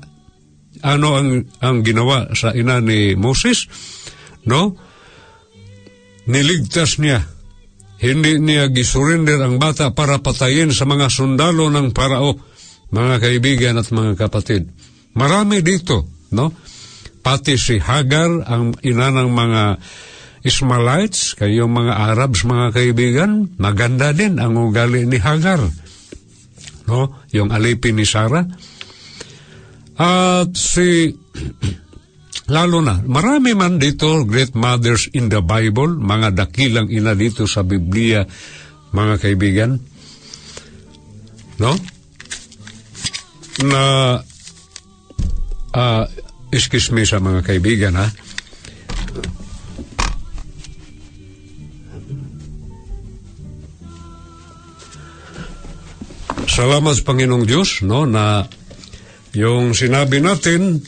Ano 0.86 1.18
ang, 1.18 1.50
ang 1.60 1.82
ginawa 1.84 2.32
sa 2.38 2.54
ina 2.54 2.80
ni 2.80 3.18
Moses? 3.18 3.68
No? 4.46 4.78
Niligtas 6.30 7.02
niya. 7.02 7.26
Hindi 8.00 8.40
niya 8.40 8.72
gisurrender 8.72 9.44
ang 9.44 9.60
bata 9.60 9.92
para 9.92 10.24
patayin 10.24 10.72
sa 10.72 10.88
mga 10.88 11.12
sundalo 11.12 11.68
ng 11.68 11.92
parao, 11.92 12.38
mga 12.96 13.16
kaibigan 13.20 13.76
at 13.76 13.92
mga 13.92 14.16
kapatid. 14.16 14.72
Marami 15.20 15.60
dito, 15.60 16.08
no? 16.32 16.56
Pati 17.20 17.60
si 17.60 17.76
Hagar, 17.76 18.48
ang 18.48 18.72
ina 18.88 19.12
ng 19.12 19.28
mga 19.28 19.62
Ismailites, 20.48 21.36
kayong 21.36 21.68
mga 21.68 22.16
Arabs, 22.16 22.48
mga 22.48 22.72
kaibigan, 22.72 23.52
maganda 23.60 24.16
din 24.16 24.40
ang 24.40 24.56
ugali 24.56 25.04
ni 25.04 25.20
Hagar 25.20 25.60
no? 26.90 27.22
Yung 27.30 27.54
alipin 27.54 28.02
ni 28.02 28.06
Sarah. 28.10 28.50
At 30.00 30.56
si 30.56 31.12
lalo 32.48 32.80
na, 32.80 33.04
marami 33.04 33.52
man 33.52 33.76
dito 33.78 34.24
great 34.24 34.56
mothers 34.56 35.12
in 35.12 35.28
the 35.28 35.44
Bible, 35.44 36.00
mga 36.00 36.40
dakilang 36.40 36.88
ina 36.88 37.14
dito 37.14 37.44
sa 37.44 37.68
Biblia, 37.68 38.24
mga 38.96 39.16
kaibigan. 39.20 39.76
No? 41.60 41.76
Na, 43.68 43.84
uh, 45.76 46.04
excuse 46.50 46.96
me 46.96 47.04
sa 47.04 47.20
mga 47.20 47.44
kaibigan 47.44 48.00
ha, 48.00 48.08
Salamat 56.50 56.92
sa 56.92 57.08
Panginoong 57.08 57.48
Diyos 57.48 57.88
no 57.88 58.04
na 58.04 58.44
yung 59.38 59.78
sinabi 59.78 60.22
natin 60.24 60.82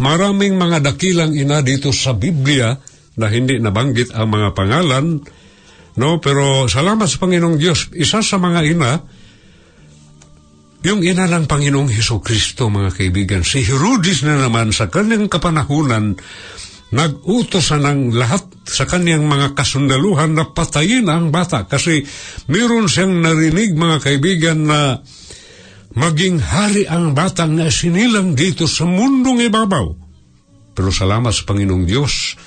maraming 0.00 0.56
mga 0.56 0.84
dakilang 0.92 1.36
ina 1.36 1.60
dito 1.60 1.92
sa 1.92 2.16
Biblia 2.16 2.72
na 3.20 3.26
hindi 3.28 3.60
nabanggit 3.60 4.12
ang 4.16 4.28
mga 4.32 4.48
pangalan 4.56 5.20
no? 6.00 6.22
Pero 6.22 6.70
salamat 6.70 7.04
sa 7.04 7.20
Panginoong 7.20 7.58
Diyos. 7.60 7.92
Isa 7.96 8.24
sa 8.24 8.36
mga 8.40 8.60
ina 8.64 8.92
yung 10.80 11.04
ina 11.04 11.28
ng 11.28 11.44
Panginoong 11.44 11.92
Heso 11.92 12.24
Kristo 12.24 12.72
mga 12.72 12.96
kaibigan. 12.96 13.42
Si 13.44 13.60
Herodes 13.60 14.24
na 14.24 14.40
naman 14.40 14.72
sa 14.72 14.88
kanyang 14.88 15.28
kapanahunan 15.28 16.16
nag-utos 16.90 17.70
ng 17.70 18.18
lahat 18.18 18.42
sa 18.66 18.82
kanyang 18.82 19.22
mga 19.22 19.54
kasundaluhan 19.54 20.34
na 20.34 20.50
patayin 20.50 21.06
ang 21.06 21.30
bata. 21.30 21.68
Kasi 21.68 22.02
meron 22.50 22.90
siyang 22.90 23.22
narinig 23.22 23.78
mga 23.78 23.96
kaibigan 24.02 24.66
na 24.66 24.98
maging 25.94 26.38
hari 26.38 26.86
ang 26.86 27.18
bata 27.18 27.50
na 27.50 27.66
sinilang 27.66 28.38
dito 28.38 28.70
sa 28.70 28.86
mundong 28.86 29.42
ibabaw. 29.50 29.86
Pero 30.74 30.88
salamat 30.94 31.34
sa 31.34 31.46
Panginoong 31.50 31.84
Diyos, 31.86 32.38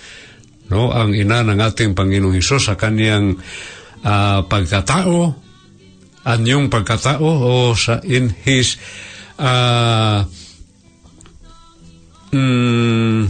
no, 0.72 0.96
ang 0.96 1.12
ina 1.12 1.44
ng 1.44 1.60
ating 1.60 1.92
Panginoong 1.92 2.40
Hesus 2.40 2.72
sa 2.72 2.80
kanyang 2.80 3.36
uh, 4.04 4.40
pagkatao, 4.48 5.36
anyong 6.24 6.72
pagkatao 6.72 7.20
o 7.20 7.76
sa 7.76 8.00
in 8.08 8.32
his 8.32 8.80
uh, 9.36 10.24
mm, 12.32 13.28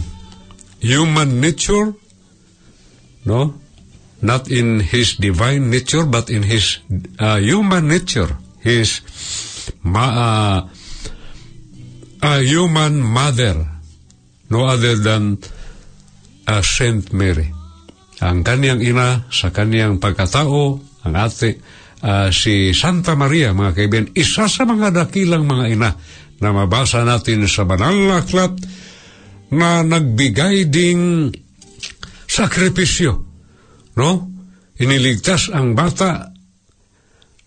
human 0.78 1.30
nature, 1.42 1.90
no? 3.26 3.58
Not 4.24 4.48
in 4.48 4.80
his 4.80 5.20
divine 5.20 5.68
nature, 5.68 6.08
but 6.08 6.32
in 6.32 6.48
his 6.48 6.80
uh, 7.20 7.36
human 7.36 7.92
nature, 7.92 8.40
his 8.64 9.04
ma, 9.84 10.06
uh, 10.08 10.58
a 12.24 12.32
human 12.40 13.04
mother, 13.04 13.60
no 14.48 14.64
other 14.64 14.96
than 14.96 15.36
uh, 16.48 16.62
Saint 16.64 17.12
Mary. 17.12 17.52
Ang 18.24 18.40
kaniyang 18.40 18.80
ina 18.80 19.28
sa 19.28 19.52
kaniyang 19.52 20.00
pagkatao, 20.00 20.80
ang 21.04 21.14
ate, 21.14 21.60
uh, 22.00 22.32
si 22.32 22.72
Santa 22.72 23.12
Maria, 23.12 23.52
mga 23.52 23.72
kaibigan, 23.76 24.08
isa 24.16 24.48
sa 24.48 24.64
mga 24.64 25.04
dakilang 25.04 25.44
mga 25.44 25.64
ina 25.68 25.90
na 26.40 26.50
mabasa 26.50 27.04
natin 27.04 27.44
sa 27.46 27.68
banal 27.68 27.94
na 27.94 28.24
aklat 28.24 28.52
na 29.54 29.84
nagbigay 29.84 30.66
ding 30.68 31.30
sakripisyo. 32.26 33.12
No? 33.94 34.10
Iniligtas 34.80 35.54
ang 35.54 35.78
bata. 35.78 36.33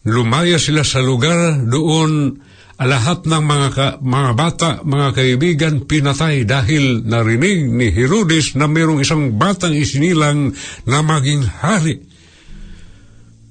Lumaya 0.07 0.55
sila 0.55 0.87
sa 0.87 1.03
lugar 1.03 1.59
doon 1.67 2.39
lahat 2.77 3.25
ng 3.25 3.43
mga, 3.43 3.67
ka, 3.73 3.87
mga 3.99 4.31
bata, 4.37 4.69
mga 4.85 5.09
kaibigan, 5.17 5.73
pinatay 5.83 6.45
dahil 6.45 7.03
narinig 7.03 7.67
ni 7.67 7.89
Herodes 7.89 8.53
na 8.53 8.69
mayroong 8.69 9.01
isang 9.01 9.35
batang 9.35 9.73
isinilang 9.73 10.53
na 10.85 11.01
maging 11.01 11.43
hari. 11.43 12.05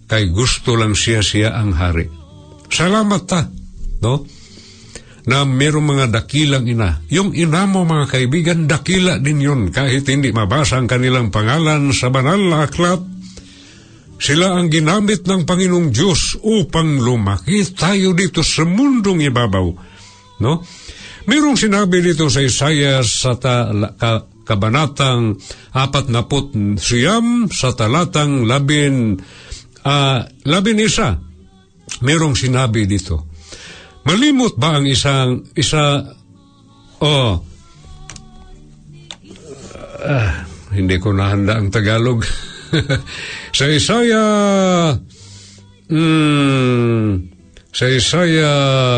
Kay 0.06 0.30
gusto 0.30 0.78
lang 0.78 0.94
siya 0.94 1.20
siya 1.20 1.58
ang 1.58 1.74
hari. 1.74 2.06
Salamat 2.70 3.22
ta, 3.26 3.50
no? 4.00 4.24
na 5.26 5.42
mayroong 5.42 5.82
mga 5.82 6.06
dakilang 6.14 6.70
ina. 6.70 7.02
Yung 7.10 7.34
ina 7.34 7.66
mo 7.66 7.82
mga 7.82 8.06
kaibigan, 8.14 8.70
dakila 8.70 9.18
din 9.18 9.42
yun 9.42 9.74
kahit 9.74 10.06
hindi 10.06 10.30
mabasa 10.30 10.78
ang 10.78 10.86
kanilang 10.86 11.34
pangalan 11.34 11.90
sa 11.90 12.14
banal 12.14 12.38
na 12.38 12.70
aklat. 12.70 13.02
Sila 14.16 14.56
ang 14.56 14.72
ginamit 14.72 15.28
ng 15.28 15.44
Panginoong 15.44 15.92
Diyos 15.92 16.40
upang 16.40 17.00
lumaki 17.00 17.62
tayo 17.76 18.16
dito 18.16 18.40
sa 18.40 18.64
mundong 18.64 19.28
ibabaw. 19.28 19.66
No? 20.40 20.64
Mayroong 21.26 21.58
sinabi 21.58 22.00
dito 22.00 22.30
sa 22.32 22.40
Isaiah 22.40 23.04
sa 23.04 23.36
ta, 23.36 23.68
ka, 23.98 24.24
kabanatang 24.46 25.36
apat 25.74 26.06
na 26.08 26.24
put 26.24 26.54
siyam 26.80 27.50
sa 27.50 27.74
talatang 27.76 28.46
labin, 28.46 29.18
uh, 29.84 30.18
labin 30.48 30.80
isa. 30.80 31.18
Mayroong 32.02 32.34
sinabi 32.34 32.84
dito 32.84 33.36
Malimot 34.06 34.54
ba 34.54 34.78
ang 34.78 34.86
isang 34.86 35.42
isa 35.58 35.98
oh 37.02 37.42
uh, 40.06 40.30
hindi 40.70 40.96
ko 41.02 41.10
nahanda 41.10 41.58
ang 41.58 41.74
Tagalog. 41.74 42.22
sa 43.56 43.66
Isaya 43.70 44.24
mm, 45.90 47.08
sa 47.76 47.86
Isaya 47.92 48.52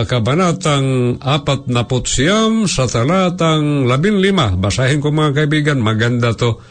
kabanatang 0.06 1.18
apat 1.18 1.66
na 1.66 1.82
putsiyam 1.82 2.70
sa 2.70 2.86
talatang 2.86 3.90
labin 3.90 4.22
lima. 4.22 4.54
Basahin 4.54 5.02
ko 5.02 5.10
mga 5.10 5.42
kaibigan, 5.42 5.82
maganda 5.82 6.30
to. 6.38 6.62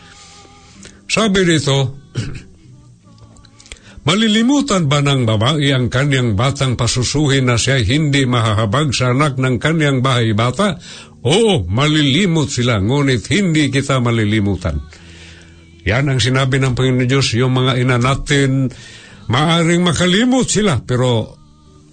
Sabi 1.12 1.44
dito, 1.44 2.00
Malilimutan 4.08 4.88
ba 4.88 5.04
ng 5.04 5.28
babae 5.28 5.76
ang 5.76 5.92
kanyang 5.92 6.40
batang 6.40 6.80
pasusuhin 6.80 7.44
na 7.44 7.60
siya 7.60 7.84
hindi 7.84 8.24
mahahabag 8.24 8.96
sa 8.96 9.12
anak 9.12 9.36
ng 9.36 9.60
kanyang 9.60 10.00
bahay 10.00 10.32
bata? 10.32 10.80
Oo, 11.28 11.68
malilimot 11.68 12.48
sila, 12.48 12.80
ngunit 12.80 13.28
hindi 13.28 13.68
kita 13.68 14.00
malilimutan. 14.00 14.80
Yan 15.88 16.12
ang 16.12 16.20
sinabi 16.20 16.60
ng 16.60 16.76
Panginoon 16.76 17.08
Diyos, 17.08 17.32
yung 17.40 17.56
mga 17.56 17.80
ina 17.80 17.96
natin, 17.96 18.68
maaring 19.32 19.88
makalimot 19.88 20.44
sila, 20.44 20.84
pero 20.84 21.40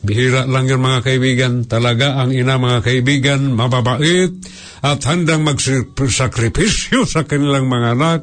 bihira 0.02 0.50
lang 0.50 0.66
yung 0.66 0.83
mga 0.83 1.07
kaibigan. 1.07 1.62
Talaga 1.70 2.18
ang 2.18 2.35
ina 2.35 2.59
mga 2.59 2.83
kaibigan, 2.83 3.54
mababait 3.54 4.35
at 4.83 4.98
handang 5.07 5.46
magsakripisyo 5.46 7.07
sa 7.07 7.22
kanilang 7.22 7.70
mga 7.70 7.94
anak 7.94 8.20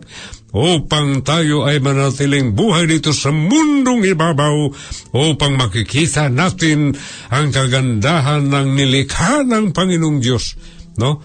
upang 0.51 1.23
tayo 1.23 1.63
ay 1.63 1.79
manatiling 1.79 2.51
buhay 2.51 2.83
dito 2.83 3.15
sa 3.15 3.31
mundong 3.31 4.03
ibabaw 4.11 4.67
upang 5.15 5.55
makikita 5.55 6.27
natin 6.27 6.91
ang 7.31 7.47
kagandahan 7.55 8.43
ng 8.51 8.75
nilikha 8.75 9.47
ng 9.47 9.71
Panginoong 9.71 10.19
Diyos. 10.19 10.59
No? 10.99 11.23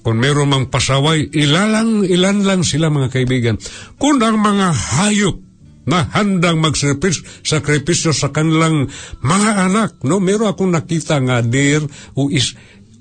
Kung 0.00 0.16
meron 0.16 0.48
mang 0.48 0.66
pasaway, 0.72 1.28
ilalang, 1.28 2.08
ilan 2.08 2.44
lang 2.44 2.62
sila 2.64 2.88
mga 2.88 3.12
kaibigan. 3.12 3.56
Kung 4.00 4.16
ang 4.24 4.40
mga 4.40 4.72
hayop 4.72 5.36
na 5.84 6.08
handang 6.12 6.60
magsakripisyo 6.60 8.12
sa 8.12 8.32
kanilang 8.32 8.88
mga 9.20 9.50
anak, 9.68 9.90
no? 10.04 10.20
Meron 10.20 10.52
akong 10.52 10.72
nakita 10.72 11.20
nga 11.20 11.44
dear 11.44 11.84
o 12.16 12.28
is 12.32 12.56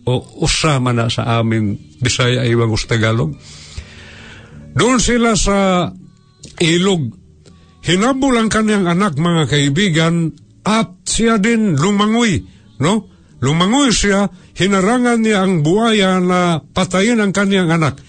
o 0.07 0.43
usama 0.43 0.95
na 0.95 1.11
sa 1.11 1.43
amin 1.43 1.75
Bisaya 1.99 2.47
ay 2.47 2.55
Iwang 2.55 2.73
Tagalog 2.87 3.35
doon 4.79 4.99
sila 5.01 5.33
sa 5.33 5.89
ilog. 6.61 7.11
Hinabol 7.83 8.35
ang 8.37 8.49
kanyang 8.51 8.85
anak, 8.91 9.17
mga 9.17 9.43
kaibigan, 9.49 10.35
at 10.67 11.03
siya 11.07 11.39
din 11.41 11.79
lumangoy, 11.79 12.43
no? 12.83 13.07
Lumangoy 13.39 13.95
siya, 13.95 14.27
hinarangan 14.55 15.23
niya 15.23 15.47
ang 15.47 15.63
buhaya 15.63 16.19
na 16.19 16.59
patayin 16.59 17.23
ang 17.23 17.31
kanyang 17.31 17.71
anak. 17.71 18.03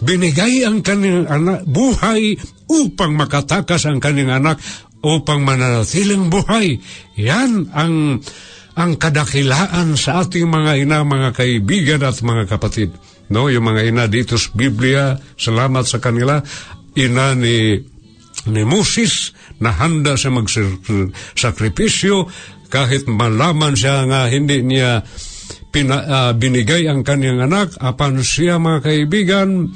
Binigay 0.00 0.64
ang 0.64 0.80
kanyang 0.80 1.28
anak 1.28 1.68
buhay 1.68 2.40
upang 2.72 3.12
makatakas 3.12 3.84
ang 3.84 4.00
kanyang 4.00 4.40
anak 4.40 4.56
upang 5.04 5.44
mananatiling 5.44 6.32
buhay. 6.32 6.80
Yan 7.20 7.68
ang 7.76 8.24
ang 8.80 8.96
kadakilaan 8.96 9.98
sa 10.00 10.24
ating 10.24 10.48
mga 10.48 10.88
ina, 10.88 11.04
mga 11.04 11.36
kaibigan 11.36 12.00
at 12.00 12.24
mga 12.24 12.48
kapatid. 12.48 12.96
No, 13.28 13.52
yung 13.52 13.68
mga 13.68 13.92
ina 13.92 14.08
dito 14.08 14.40
sa 14.40 14.48
Biblia, 14.56 15.20
salamat 15.36 15.84
sa 15.84 16.00
kanila, 16.00 16.40
ina 16.96 17.36
ni 17.36 17.76
ni 18.48 18.64
Moses 18.64 19.36
na 19.60 19.68
handa 19.76 20.16
sa 20.16 20.32
magsakripisyo 20.32 22.24
kahit 22.70 23.10
malaman 23.10 23.74
siya 23.74 24.06
nga 24.06 24.30
hindi 24.30 24.62
niya 24.62 25.02
pina, 25.74 25.98
uh, 26.00 26.32
binigay 26.32 26.86
ang 26.86 27.02
kanyang 27.02 27.44
anak 27.44 27.74
apan 27.82 28.22
siya 28.22 28.62
mga 28.62 28.80
kaibigan 28.86 29.74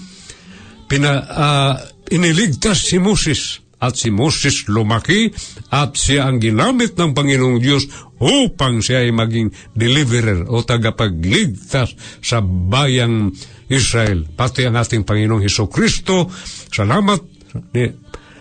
pina, 0.86 1.12
uh, 1.20 1.74
iniligtas 2.08 2.86
si 2.86 3.02
Moses 3.02 3.64
at 3.82 4.00
si 4.00 4.08
Moses 4.08 4.64
lumaki 4.70 5.28
at 5.74 5.92
siya 5.98 6.30
ang 6.30 6.40
ginamit 6.40 6.96
ng 6.96 7.12
Panginoong 7.12 7.60
Diyos 7.60 7.84
upang 8.16 8.80
siya 8.80 9.04
ay 9.04 9.12
maging 9.12 9.52
deliverer 9.76 10.48
o 10.48 10.64
tagapagligtas 10.64 11.92
sa 12.24 12.40
bayang 12.40 13.34
Israel. 13.68 14.24
Pati 14.32 14.64
ang 14.64 14.80
ating 14.80 15.04
Panginoong 15.04 15.44
Heso 15.44 15.68
Kristo, 15.68 16.32
salamat 16.72 17.20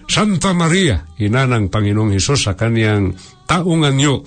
Santa 0.07 0.51
Maria, 0.51 1.03
ina 1.19 1.47
ng 1.47 1.71
Panginoong 1.71 2.13
Hesus 2.13 2.49
sa 2.49 2.53
kaniyang 2.53 3.15
taong 3.47 3.87
anyo 3.87 4.23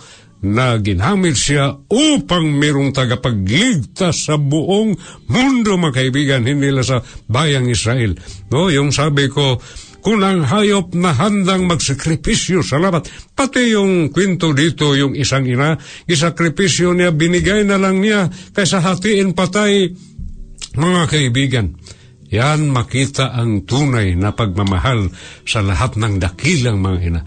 na 0.47 0.77
ginamit 0.79 1.35
siya 1.35 1.73
upang 1.89 2.47
merong 2.47 2.93
tagapagligtas 2.93 4.29
sa 4.29 4.37
buong 4.37 4.93
mundo, 5.33 5.81
mga 5.81 5.97
kaibigan, 5.97 6.45
hindi 6.45 6.69
lang 6.69 6.85
sa 6.85 7.01
bayang 7.27 7.73
Israel. 7.73 8.15
No, 8.53 8.69
yung 8.69 8.93
sabi 8.93 9.33
ko, 9.33 9.57
kung 10.07 10.23
ang 10.23 10.47
hayop 10.47 10.95
na 10.95 11.11
handang 11.11 11.67
magsakripisyo, 11.67 12.63
salamat. 12.63 13.11
Pati 13.35 13.75
yung 13.75 14.15
kwento 14.15 14.55
dito, 14.55 14.95
yung 14.95 15.19
isang 15.19 15.43
ina, 15.51 15.75
isakripisyo 16.07 16.95
niya, 16.95 17.11
binigay 17.11 17.67
na 17.67 17.75
lang 17.75 17.99
niya 17.99 18.31
kaysa 18.55 18.79
hatiin 18.79 19.35
patay. 19.35 19.91
Mga 20.77 21.03
kaibigan, 21.09 21.67
yan 22.31 22.71
makita 22.71 23.35
ang 23.35 23.63
tunay 23.63 24.19
na 24.19 24.35
pagmamahal 24.35 25.11
sa 25.47 25.63
lahat 25.63 25.95
ng 25.95 26.19
dakilang 26.19 26.83
mga 26.83 26.99
ina. 27.03 27.23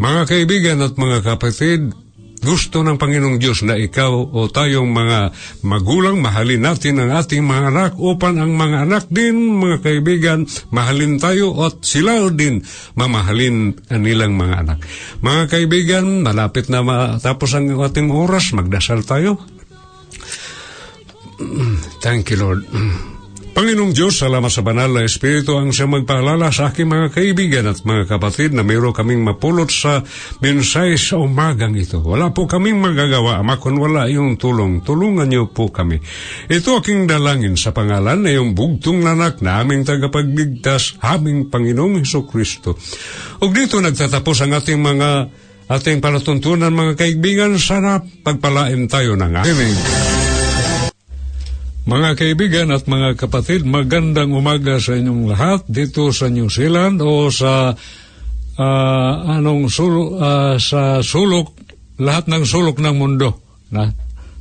Mga 0.00 0.22
kaibigan 0.32 0.78
at 0.80 0.96
mga 0.96 1.18
kapatid, 1.20 1.92
gusto 2.40 2.80
ng 2.80 2.96
Panginoong 2.96 3.36
Diyos 3.36 3.60
na 3.68 3.76
ikaw 3.76 4.32
o 4.32 4.48
tayong 4.48 4.88
mga 4.88 5.18
magulang, 5.60 6.24
mahalin 6.24 6.64
natin 6.64 6.96
ang 6.96 7.12
ating 7.20 7.44
mga 7.44 7.68
anak 7.68 7.92
upang 8.00 8.40
ang 8.40 8.56
mga 8.56 8.88
anak 8.88 9.04
din, 9.12 9.60
mga 9.60 9.84
kaibigan, 9.84 10.48
mahalin 10.72 11.20
tayo 11.20 11.52
at 11.60 11.84
sila 11.84 12.32
din 12.32 12.64
mamahalin 12.96 13.76
ang 13.92 14.00
nilang 14.00 14.40
mga 14.40 14.56
anak. 14.64 14.78
Mga 15.20 15.42
kaibigan, 15.52 16.24
malapit 16.24 16.72
na 16.72 16.80
matapos 16.80 17.52
ang 17.52 17.76
ating 17.76 18.08
oras, 18.08 18.56
magdasal 18.56 19.04
tayo. 19.04 19.36
Thank 22.00 22.32
you, 22.32 22.40
Lord. 22.40 22.64
Panginoong 23.60 23.92
Diyos, 23.92 24.16
salamat 24.16 24.48
sa 24.48 24.64
banal 24.64 24.88
na 24.88 25.04
Espiritu 25.04 25.60
ang 25.60 25.68
siya 25.68 25.84
magpaalala 25.84 26.48
sa 26.48 26.72
aking 26.72 26.88
mga 26.88 27.12
kaibigan 27.12 27.68
at 27.68 27.84
mga 27.84 28.08
kapatid 28.08 28.56
na 28.56 28.64
mayroon 28.64 28.96
kaming 28.96 29.20
mapulot 29.20 29.68
sa 29.68 30.00
mensahe 30.40 30.96
sa 30.96 31.20
umagang 31.20 31.76
ito. 31.76 32.00
Wala 32.00 32.32
po 32.32 32.48
kaming 32.48 32.80
magagawa, 32.80 33.36
Ama, 33.44 33.60
kung 33.60 33.76
wala 33.76 34.08
yung 34.08 34.40
tulong. 34.40 34.80
Tulungan 34.80 35.28
niyo 35.28 35.52
po 35.52 35.68
kami. 35.68 36.00
Ito 36.48 36.80
aking 36.80 37.04
dalangin 37.04 37.60
sa 37.60 37.76
pangalan 37.76 38.24
na 38.24 38.32
yung 38.32 38.56
bugtong 38.56 39.04
nanak 39.04 39.44
na 39.44 39.60
aming 39.60 39.84
tagapagligtas, 39.84 40.96
aming 41.04 41.52
Panginoong 41.52 42.00
Heso 42.00 42.24
Kristo. 42.24 42.80
O 43.44 43.52
dito 43.52 43.76
nagtatapos 43.76 44.40
ang 44.40 44.56
ating 44.56 44.80
mga 44.80 45.08
ating 45.68 46.00
palatuntunan 46.00 46.72
mga 46.72 46.96
kaibigan. 46.96 47.60
Sana 47.60 48.00
pagpalain 48.00 48.88
tayo 48.88 49.20
ng 49.20 49.32
aming. 49.36 50.19
Mga 51.88 52.10
kaibigan 52.12 52.68
at 52.76 52.84
mga 52.84 53.16
kapatid, 53.16 53.64
magandang 53.64 54.36
umaga 54.36 54.76
sa 54.76 54.92
inyong 55.00 55.32
lahat 55.32 55.64
dito 55.64 56.12
sa 56.12 56.28
New 56.28 56.52
Zealand 56.52 57.00
o 57.00 57.32
sa 57.32 57.72
uh, 58.60 59.12
anong 59.24 59.72
sulok, 59.72 60.10
uh, 60.20 60.56
sa 60.60 61.00
sulok, 61.00 61.56
lahat 61.96 62.28
ng 62.28 62.44
sulok 62.44 62.84
ng 62.84 62.96
mundo. 63.00 63.40
Na, 63.72 63.88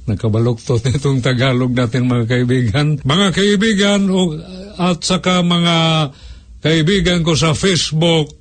nakabaluktot 0.03 0.83
itong 0.99 1.23
Tagalog 1.23 1.71
natin 1.71 2.11
mga 2.11 2.27
kaibigan. 2.27 2.99
Mga 3.07 3.27
kaibigan 3.31 4.11
o, 4.11 4.35
at 4.75 4.99
saka 4.99 5.39
mga 5.39 6.11
kaibigan 6.59 7.23
ko 7.23 7.39
sa 7.39 7.55
Facebook, 7.55 8.35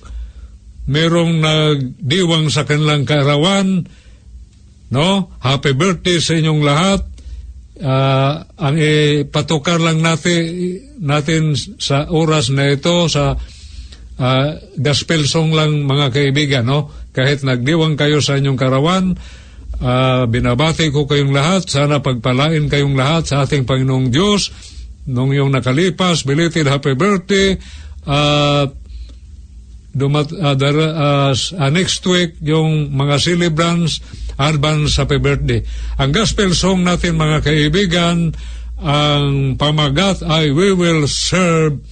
merong 0.91 1.39
nagdiwang 1.39 2.51
sa 2.51 2.67
kanilang 2.67 3.07
kaarawan, 3.07 3.87
no? 4.91 5.31
Happy 5.39 5.71
birthday 5.71 6.19
sa 6.19 6.35
inyong 6.35 6.67
lahat 6.67 7.07
uh, 7.83 8.33
ang 8.59 8.77
ipatukar 8.79 9.79
lang 9.79 10.03
natin, 10.03 10.43
natin 10.99 11.55
sa 11.79 12.07
oras 12.11 12.51
na 12.51 12.75
ito 12.75 13.07
sa 13.07 13.35
uh, 14.19 14.49
gospel 14.79 15.25
song 15.25 15.55
lang 15.55 15.87
mga 15.87 16.11
kaibigan, 16.11 16.65
no? 16.67 16.91
Kahit 17.15 17.43
nagdiwang 17.43 17.99
kayo 17.99 18.23
sa 18.23 18.39
inyong 18.39 18.59
karawan, 18.59 19.19
uh, 19.83 20.25
binabati 20.27 20.91
ko 20.91 21.07
kayong 21.07 21.35
lahat. 21.35 21.67
Sana 21.67 22.03
pagpalain 22.03 22.71
kayong 22.71 22.95
lahat 22.95 23.31
sa 23.31 23.47
ating 23.47 23.67
Panginoong 23.67 24.11
Diyos 24.11 24.51
nung 25.09 25.35
yung 25.35 25.51
nakalipas. 25.51 26.23
Belated 26.23 26.69
happy 26.69 26.95
birthday. 26.95 27.59
Uh, 28.07 28.71
dumat, 29.91 30.31
uh, 30.31 30.55
dar, 30.55 30.77
uh, 30.79 31.33
uh, 31.35 31.71
next 31.75 32.05
week 32.07 32.39
yung 32.45 32.95
mga 32.95 33.19
celebrants 33.19 33.99
advance 34.39 34.97
happy 34.97 35.19
birthday. 35.19 35.61
Ang 35.99 36.15
gospel 36.15 36.55
song 36.55 36.87
natin 36.87 37.19
mga 37.19 37.43
kaibigan, 37.43 38.33
ang 38.79 39.59
pamagat 39.59 40.23
ay 40.23 40.55
We 40.55 40.71
Will 40.73 41.11
Serve 41.11 41.83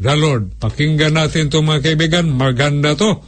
the 0.00 0.16
Lord. 0.16 0.56
Pakinggan 0.56 1.20
natin 1.20 1.52
to 1.52 1.60
mga 1.60 1.92
kaibigan, 1.92 2.32
maganda 2.32 2.96
to. 2.96 3.20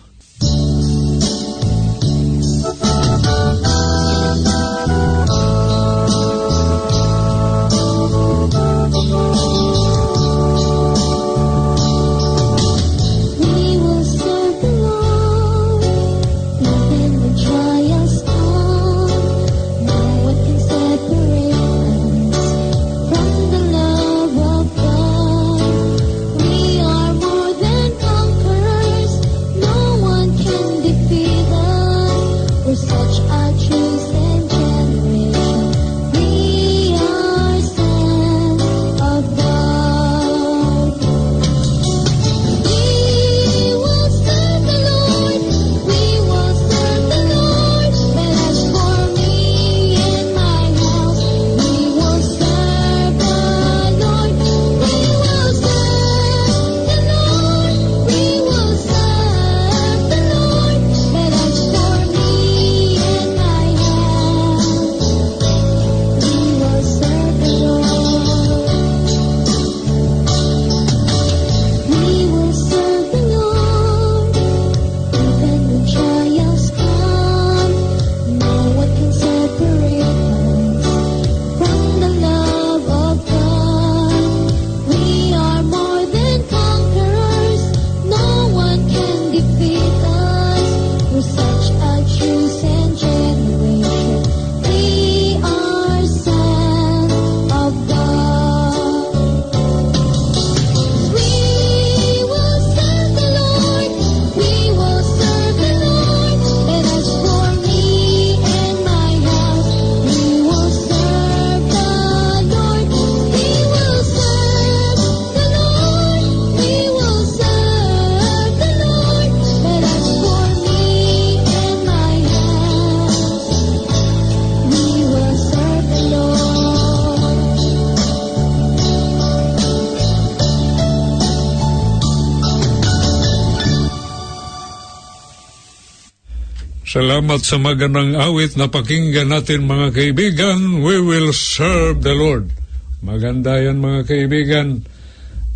Salamat 136.93 137.41
sa 137.41 137.57
magandang 137.57 138.13
awit 138.21 138.53
na 138.61 138.69
pakinggan 138.69 139.33
natin 139.33 139.65
mga 139.65 139.97
kaibigan. 139.97 140.85
We 140.85 141.01
will 141.01 141.33
serve 141.33 142.05
the 142.05 142.13
Lord. 142.13 142.53
Maganda 143.01 143.57
yan 143.57 143.81
mga 143.81 144.05
kaibigan 144.05 144.85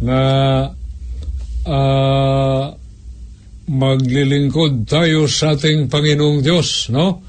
na 0.00 0.20
uh, 1.68 2.64
maglilingkod 3.68 4.88
tayo 4.88 5.28
sa 5.28 5.52
ating 5.52 5.92
Panginoong 5.92 6.40
Diyos, 6.40 6.88
no? 6.88 7.20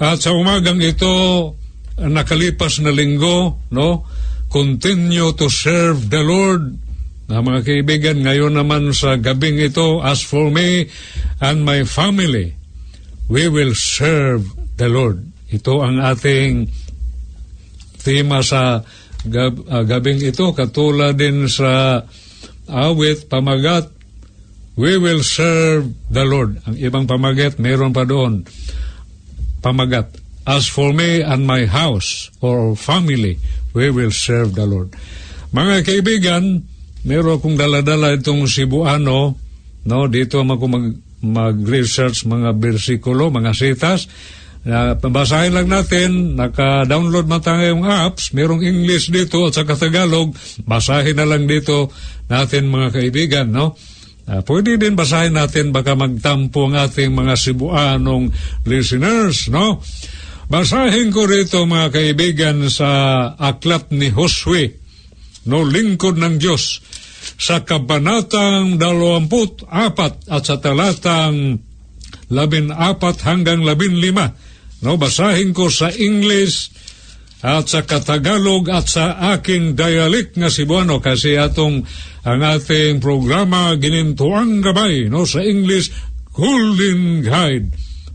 At 0.00 0.24
sa 0.24 0.32
umagang 0.32 0.80
ito, 0.80 1.52
nakalipas 2.00 2.80
na 2.80 2.88
linggo, 2.88 3.68
no? 3.68 4.08
Continue 4.48 5.36
to 5.36 5.52
serve 5.52 6.08
the 6.08 6.24
Lord. 6.24 6.72
Na 7.28 7.44
mga 7.44 7.68
kaibigan, 7.68 8.16
ngayon 8.16 8.56
naman 8.56 8.96
sa 8.96 9.20
gabing 9.20 9.60
ito, 9.60 10.00
as 10.00 10.24
for 10.24 10.48
me 10.48 10.88
and 11.44 11.68
my 11.68 11.84
family, 11.84 12.56
we 13.26 13.50
will 13.50 13.74
serve 13.74 14.46
the 14.78 14.86
Lord. 14.86 15.22
Ito 15.50 15.82
ang 15.82 16.02
ating 16.02 16.70
tema 18.02 18.42
sa 18.42 18.86
gab, 19.26 19.54
uh, 19.66 19.82
gabing 19.82 20.22
ito, 20.22 20.54
katulad 20.54 21.18
din 21.18 21.50
sa 21.50 22.02
awit, 22.70 23.26
pamagat, 23.26 23.90
we 24.78 24.98
will 24.98 25.22
serve 25.26 25.90
the 26.10 26.22
Lord. 26.22 26.62
Ang 26.66 26.76
ibang 26.78 27.06
pamagat, 27.10 27.58
mayroon 27.58 27.90
pa 27.90 28.06
doon. 28.06 28.46
Pamagat, 29.62 30.14
as 30.46 30.70
for 30.70 30.94
me 30.94 31.24
and 31.24 31.42
my 31.42 31.66
house 31.66 32.30
or 32.38 32.78
family, 32.78 33.42
we 33.74 33.90
will 33.90 34.14
serve 34.14 34.54
the 34.54 34.66
Lord. 34.68 34.94
Mga 35.50 35.76
kaibigan, 35.82 36.62
meron 37.02 37.38
akong 37.38 37.58
daladala 37.58 38.14
itong 38.14 38.46
Cebuano, 38.46 39.34
no, 39.86 39.98
dito 40.10 40.42
ako 40.42 40.64
mag, 40.66 40.86
mag-research 41.26 42.24
mga 42.30 42.54
bersikulo, 42.54 43.28
mga 43.34 43.52
sitas, 43.52 44.06
na 44.66 44.98
uh, 44.98 45.10
basahin 45.10 45.54
lang 45.54 45.70
natin, 45.70 46.34
naka-download 46.34 47.30
man 47.30 47.38
tayo 47.38 47.62
yung 47.70 47.86
apps, 47.86 48.34
merong 48.34 48.66
English 48.66 49.14
dito 49.14 49.46
at 49.46 49.54
saka 49.54 49.78
Tagalog, 49.78 50.34
basahin 50.66 51.14
na 51.14 51.26
lang 51.26 51.46
dito 51.46 51.94
natin 52.26 52.66
mga 52.66 52.88
kaibigan, 52.90 53.46
no? 53.46 53.78
Uh, 54.26 54.42
pwede 54.42 54.74
din 54.74 54.98
basahin 54.98 55.38
natin, 55.38 55.70
baka 55.70 55.94
magtampo 55.94 56.66
ang 56.66 56.82
ating 56.82 57.14
mga 57.14 57.38
Cebuanong 57.38 58.34
listeners, 58.66 59.46
no? 59.54 59.78
Basahin 60.50 61.14
ko 61.14 61.30
rito 61.30 61.62
mga 61.62 61.94
kaibigan 61.94 62.66
sa 62.66 62.90
aklat 63.38 63.94
ni 63.94 64.10
Josue, 64.10 64.74
no, 65.46 65.62
lingkod 65.62 66.18
ng 66.18 66.42
Diyos, 66.42 66.82
sa 67.34 67.66
kabanatang 67.66 68.78
24 68.78 69.66
at 70.30 70.42
sa 70.46 70.56
talatang 70.62 71.58
14 72.30 73.26
hanggang 73.26 73.66
15. 73.66 74.86
No, 74.86 74.94
basahin 75.00 75.50
ko 75.50 75.66
sa 75.72 75.90
English 75.90 76.70
at 77.46 77.68
sa 77.68 77.84
Katagalog 77.84 78.68
at 78.72 78.88
sa 78.88 79.18
aking 79.36 79.76
dialect 79.76 80.34
nga 80.40 80.48
Cebuano 80.48 80.98
kasi 80.98 81.36
atong 81.36 81.84
ang 82.26 82.40
ating 82.42 82.98
programa 82.98 83.76
ginintuang 83.78 84.64
gabay 84.64 85.06
no 85.06 85.28
sa 85.28 85.44
English 85.44 85.92
Golden 86.34 87.22
Guide. 87.22 87.70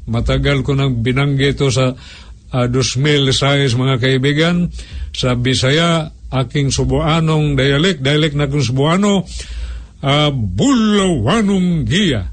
Matagal 0.09 0.65
ko 0.65 0.75
nang 0.75 0.99
binanggit 0.99 1.61
sa 1.71 1.95
uh, 1.95 2.65
2006 2.67 3.79
mga 3.79 3.95
kaibigan 4.01 4.67
sa 5.15 5.37
Bisaya 5.37 6.11
aking 6.31 6.71
Subuanong 6.71 7.59
dialect, 7.59 7.99
dialect 7.99 8.35
na 8.39 8.47
kong 8.47 8.63
Subuano, 8.63 9.27
uh, 10.01 10.31
Bulawanong 10.31 11.83
Giya. 11.83 12.23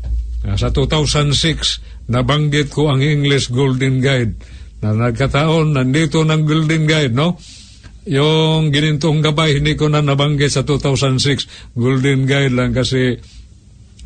Uh, 0.47 0.55
sa 0.55 0.71
2006, 0.71 2.09
nabanggit 2.09 2.71
ko 2.71 2.89
ang 2.89 3.03
English 3.03 3.51
Golden 3.51 3.99
Guide 3.99 4.39
na 4.79 4.95
nagkataon, 4.95 5.75
nandito 5.75 6.23
ng 6.23 6.43
Golden 6.47 6.87
Guide, 6.87 7.15
no? 7.15 7.35
Yung 8.09 8.73
ginintong 8.73 9.21
gabay, 9.21 9.61
hindi 9.61 9.75
ko 9.77 9.91
na 9.91 10.01
nabanggit 10.01 10.55
sa 10.55 10.63
2006. 10.65 11.75
Golden 11.77 12.25
Guide 12.25 12.55
lang 12.55 12.73
kasi 12.73 13.19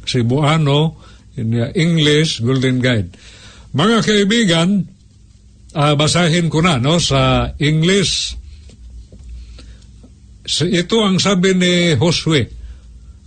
Cebuano, 0.02 0.98
English 1.76 2.42
Golden 2.42 2.82
Guide. 2.82 3.14
Mga 3.72 3.98
kaibigan, 4.02 4.68
uh, 5.72 5.94
basahin 5.96 6.52
ko 6.52 6.60
na 6.60 6.76
no 6.76 7.00
sa 7.00 7.52
English 7.56 8.36
ito 10.46 10.96
ang 11.02 11.22
sabi 11.22 11.54
ni 11.54 11.94
Josue 11.94 12.50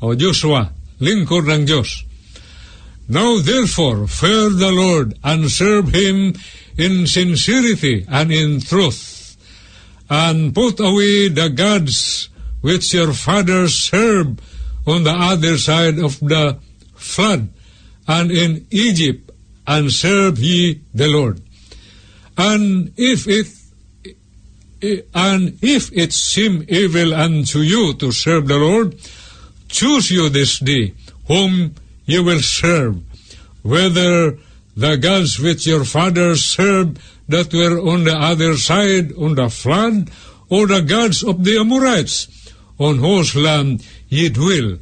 o 0.03 0.11
Joshua, 0.13 0.67
lingkod 0.99 1.47
ng 1.47 1.63
Diyos. 1.63 2.03
Now 3.07 3.39
therefore, 3.39 4.07
fear 4.07 4.49
the 4.49 4.73
Lord 4.73 5.15
and 5.23 5.47
serve 5.47 5.93
Him 5.93 6.33
in 6.75 7.07
sincerity 7.07 8.03
and 8.09 8.33
in 8.33 8.59
truth, 8.59 9.37
and 10.09 10.51
put 10.51 10.79
away 10.79 11.29
the 11.29 11.49
gods 11.49 12.27
which 12.59 12.93
your 12.93 13.13
fathers 13.13 13.77
served 13.77 14.41
on 14.85 15.05
the 15.05 15.13
other 15.13 15.57
side 15.57 16.01
of 16.01 16.19
the 16.19 16.57
flood, 16.97 17.49
and 18.07 18.31
in 18.31 18.67
Egypt, 18.71 19.31
and 19.65 19.93
serve 19.93 20.37
ye 20.37 20.81
the 20.93 21.07
Lord. 21.07 21.41
And 22.37 22.91
if 22.97 23.27
it 23.27 23.47
and 24.81 25.57
if 25.61 25.91
it 25.93 26.13
seem 26.13 26.65
evil 26.67 27.13
unto 27.13 27.59
you 27.59 27.93
to 27.95 28.11
serve 28.11 28.47
the 28.47 28.57
Lord, 28.57 28.95
choose 29.67 30.11
you 30.11 30.29
this 30.29 30.59
day 30.59 30.93
whom 31.27 31.75
you 32.05 32.23
will 32.23 32.41
serve, 32.41 33.01
whether 33.63 34.37
the 34.75 34.97
gods 34.97 35.39
which 35.39 35.65
your 35.65 35.85
fathers 35.85 36.43
served 36.43 36.99
that 37.27 37.53
were 37.53 37.79
on 37.79 38.03
the 38.03 38.15
other 38.15 38.55
side 38.57 39.13
on 39.17 39.35
the 39.35 39.49
flood, 39.49 40.11
or 40.49 40.67
the 40.67 40.81
gods 40.81 41.23
of 41.23 41.43
the 41.43 41.57
Amorites, 41.57 42.53
on 42.77 42.99
whose 42.99 43.35
land 43.35 43.85
ye 44.09 44.29
dwell. 44.29 44.77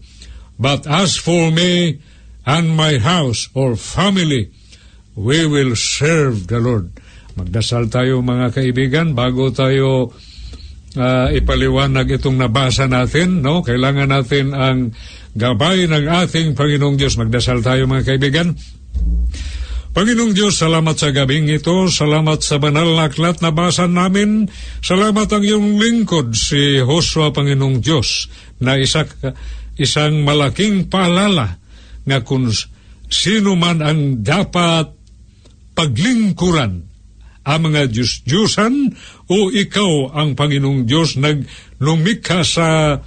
But 0.59 0.85
as 0.87 1.15
for 1.15 1.51
me 1.51 2.01
and 2.45 2.75
my 2.75 2.97
house 2.97 3.47
or 3.53 3.75
family, 3.75 4.51
we 5.15 5.45
will 5.47 5.75
serve 5.75 6.47
the 6.47 6.59
Lord. 6.59 6.91
Magdasal 7.33 7.89
tayo 7.89 8.21
mga 8.21 8.53
kaibigan 8.53 9.17
bago 9.17 9.49
tayo 9.49 10.13
uh, 10.97 11.27
ipaliwanag 11.33 12.05
itong 12.21 12.37
nabasa 12.37 12.85
natin. 12.85 13.41
No? 13.41 13.65
Kailangan 13.65 14.09
natin 14.09 14.53
ang 14.53 14.93
gabay 15.33 15.89
ng 15.89 16.05
ating 16.05 16.53
Panginoong 16.53 16.93
Diyos. 16.93 17.17
Magdasal 17.17 17.65
tayo 17.65 17.89
mga 17.89 18.13
kaibigan. 18.13 18.53
Panginoong 19.93 20.33
Diyos, 20.33 20.57
salamat 20.57 20.97
sa 20.97 21.13
gabing 21.13 21.53
ito, 21.53 21.85
salamat 21.85 22.41
sa 22.41 22.57
banal 22.57 22.97
na 22.97 23.13
aklat 23.13 23.45
na 23.45 23.53
basa 23.53 23.85
namin, 23.85 24.49
salamat 24.81 25.29
ang 25.29 25.45
iyong 25.45 25.77
lingkod 25.77 26.33
si 26.33 26.81
Joshua, 26.81 27.29
Panginoong 27.29 27.77
Diyos, 27.77 28.25
na 28.57 28.73
isa, 28.73 29.05
isang 29.77 30.25
malaking 30.25 30.89
paalala 30.89 31.61
nga 32.09 32.19
kung 32.25 32.49
sino 33.05 33.53
man 33.53 33.85
ang 33.85 34.25
dapat 34.25 34.97
paglingkuran 35.77 36.92
ang 37.43 37.59
mga 37.69 37.91
Diyos-Diyosan 37.91 38.73
o 39.27 39.51
ikaw 39.51 40.15
ang 40.15 40.35
Panginoong 40.39 40.87
Diyos 40.87 41.19
naglumikha 41.19 42.47
sa 42.47 42.99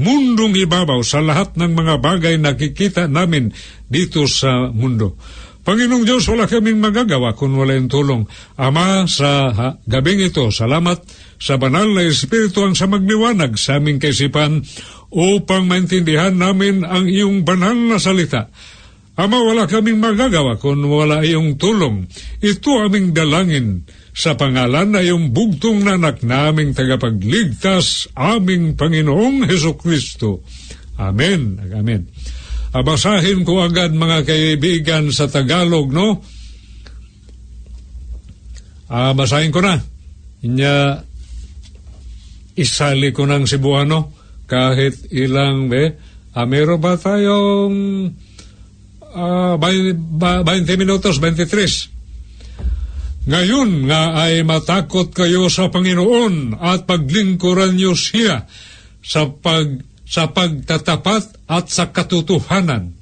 mundong 0.00 0.56
ibabaw 0.56 1.04
sa 1.04 1.20
lahat 1.20 1.54
ng 1.60 1.72
mga 1.76 1.94
bagay 2.00 2.34
na 2.40 2.56
kikita 2.56 3.06
namin 3.06 3.52
dito 3.92 4.24
sa 4.24 4.72
mundo. 4.72 5.20
Panginoong 5.62 6.02
Diyos, 6.02 6.26
wala 6.26 6.50
kaming 6.50 6.82
magagawa 6.82 7.38
kung 7.38 7.54
wala 7.54 7.78
yung 7.78 7.86
tulong. 7.86 8.26
Ama, 8.58 9.06
sa 9.06 9.54
ha, 9.54 9.68
gabing 9.86 10.18
ito, 10.18 10.50
salamat 10.50 11.06
sa 11.38 11.54
banal 11.54 11.86
na 11.86 12.02
Espiritu 12.02 12.66
ang 12.66 12.74
sa 12.74 12.90
magliwanag 12.90 13.54
sa 13.54 13.78
aming 13.78 14.02
kaisipan 14.02 14.66
upang 15.14 15.70
maintindihan 15.70 16.34
namin 16.34 16.82
ang 16.82 17.06
iyong 17.06 17.46
banal 17.46 17.78
na 17.78 18.02
salita 18.02 18.50
Ama, 19.12 19.44
wala 19.44 19.68
kaming 19.68 20.00
magagawa 20.00 20.56
kung 20.56 20.80
wala 20.88 21.20
iyong 21.20 21.60
tulong. 21.60 22.08
Ito 22.40 22.88
aming 22.88 23.12
dalangin 23.12 23.84
sa 24.16 24.40
pangalan 24.40 24.96
na 24.96 25.04
iyong 25.04 25.36
bugtong 25.36 25.84
nanak 25.84 26.24
naming 26.24 26.72
tagapagligtas, 26.72 28.08
aming 28.16 28.72
Panginoong 28.72 29.44
Heso 29.44 29.76
Kristo. 29.76 30.40
Amen. 30.96 31.60
Amen. 31.76 32.08
Abasahin 32.72 33.44
ko 33.44 33.60
agad 33.60 33.92
mga 33.92 34.24
kaibigan 34.24 35.12
sa 35.12 35.28
Tagalog, 35.28 35.92
no? 35.92 36.24
Ah, 38.88 39.12
basahin 39.12 39.52
ko 39.52 39.60
na. 39.60 39.76
Inya, 40.40 41.04
isali 42.56 43.12
ko 43.12 43.28
ng 43.28 43.44
Cebuano 43.44 44.16
kahit 44.48 45.12
ilang, 45.12 45.68
be, 45.68 46.00
ah, 46.32 46.48
meron 46.48 46.80
ba 46.80 46.96
tayong 46.96 47.76
uh, 49.12 49.60
20 49.60 50.80
minutos, 50.80 51.20
23. 51.20 53.28
Ngayon 53.28 53.86
nga 53.86 54.26
ay 54.26 54.42
matakot 54.42 55.14
kayo 55.14 55.46
sa 55.46 55.70
Panginoon 55.70 56.58
at 56.58 56.90
paglingkuran 56.90 57.78
niyo 57.78 57.94
siya 57.94 58.50
sa, 58.98 59.30
pag, 59.30 59.78
sa 60.02 60.34
pagtatapat 60.34 61.46
at 61.46 61.70
sa 61.70 61.94
katotohanan 61.94 62.98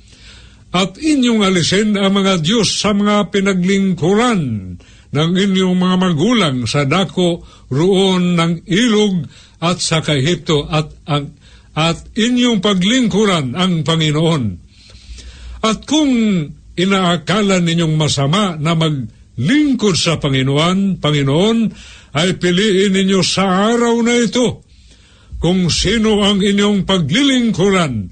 at 0.70 1.02
inyong 1.02 1.42
alisin 1.42 1.98
ang 1.98 2.14
mga 2.14 2.46
Diyos 2.46 2.78
sa 2.78 2.94
mga 2.94 3.34
pinaglingkuran 3.34 4.42
ng 5.10 5.30
inyong 5.34 5.74
mga 5.74 5.96
magulang 5.98 6.56
sa 6.70 6.86
dako 6.86 7.42
roon 7.74 8.38
ng 8.38 8.70
ilog 8.70 9.26
at 9.58 9.82
sa 9.82 9.98
Kahipto 9.98 10.70
at, 10.70 10.94
ang, 11.10 11.34
at 11.74 11.98
inyong 12.14 12.62
paglingkuran 12.62 13.58
ang 13.58 13.82
Panginoon. 13.82 14.69
At 15.60 15.84
kung 15.84 16.12
inaakala 16.76 17.60
ninyong 17.60 17.94
masama 17.96 18.56
na 18.56 18.72
maglingkod 18.72 19.96
sa 19.96 20.16
Panginoon, 20.16 21.02
Panginoon, 21.02 21.58
ay 22.16 22.40
piliin 22.40 22.96
ninyo 22.96 23.20
sa 23.22 23.70
araw 23.70 24.02
na 24.02 24.14
ito 24.18 24.66
kung 25.40 25.70
sino 25.72 26.20
ang 26.26 26.42
inyong 26.42 26.84
paglilingkuran 26.84 28.10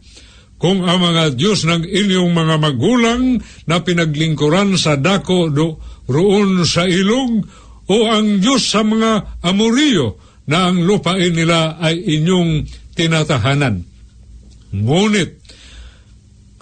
kung 0.59 0.83
ang 0.83 0.99
mga 0.99 1.39
Diyos 1.39 1.63
ng 1.71 1.87
inyong 1.87 2.35
mga 2.35 2.57
magulang 2.59 3.39
na 3.71 3.79
pinaglingkuran 3.79 4.75
sa 4.75 4.99
dako 4.99 5.55
do, 5.55 5.79
roon 6.11 6.67
sa 6.67 6.83
ilog 6.83 7.47
o 7.87 7.97
ang 8.11 8.43
Diyos 8.43 8.67
sa 8.67 8.83
mga 8.83 9.39
Amoriyo 9.47 10.19
na 10.51 10.69
ang 10.69 10.83
lupain 10.83 11.31
nila 11.31 11.79
ay 11.79 12.03
inyong 12.19 12.67
tinatahanan. 12.99 13.87
Ngunit 14.75 15.48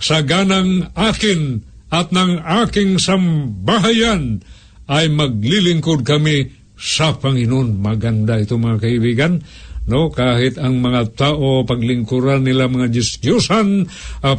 sa 0.01 0.21
ganang 0.25 0.93
akin 0.93 1.65
at 1.93 2.13
ng 2.13 2.43
aking 2.67 2.99
sambahayan 3.01 4.45
ay 4.87 5.11
maglilingkod 5.11 6.07
kami 6.07 6.53
sa 6.77 7.17
Panginoon. 7.17 7.81
Maganda 7.81 8.37
ito 8.37 8.61
mga 8.61 8.79
kaibigan 8.83 9.41
no 9.87 10.11
kahit 10.11 10.59
ang 10.59 10.83
mga 10.83 11.15
tao 11.15 11.63
paglingkuran 11.63 12.43
nila 12.43 12.67
mga 12.67 12.91
Diyos-Diyosan 12.91 13.87
uh, 14.27 14.35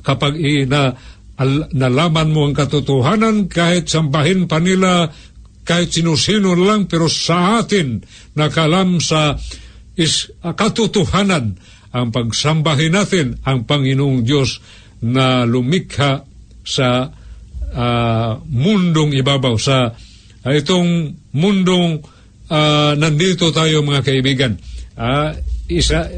kapag 0.00 0.34
ina 0.40 0.96
al, 1.36 1.68
nalaman 1.76 2.32
mo 2.32 2.48
ang 2.48 2.56
katotohanan 2.56 3.52
kahit 3.52 3.92
sambahin 3.92 4.48
pa 4.48 4.56
nila 4.56 5.12
kahit 5.60 5.92
sino-sino 5.92 6.56
lang 6.56 6.88
pero 6.88 7.04
sa 7.12 7.60
atin 7.60 8.00
nakalam 8.32 8.96
sa 8.96 9.36
is, 9.92 10.32
katotohanan 10.40 11.60
ang 11.96 12.12
pagsambahin 12.12 12.92
natin 12.92 13.40
ang 13.48 13.64
Panginoong 13.64 14.20
Diyos 14.20 14.60
na 15.00 15.48
lumikha 15.48 16.28
sa 16.60 17.08
uh, 17.72 18.32
mundong 18.44 19.16
ibabaw 19.16 19.56
sa 19.56 19.88
uh, 20.44 20.52
itong 20.52 21.16
mundong 21.32 22.04
uh, 22.52 22.92
nandito 23.00 23.48
tayo 23.48 23.80
mga 23.80 24.04
kaibigan. 24.04 24.52
Uh, 24.96 25.32
isa, 25.72 26.08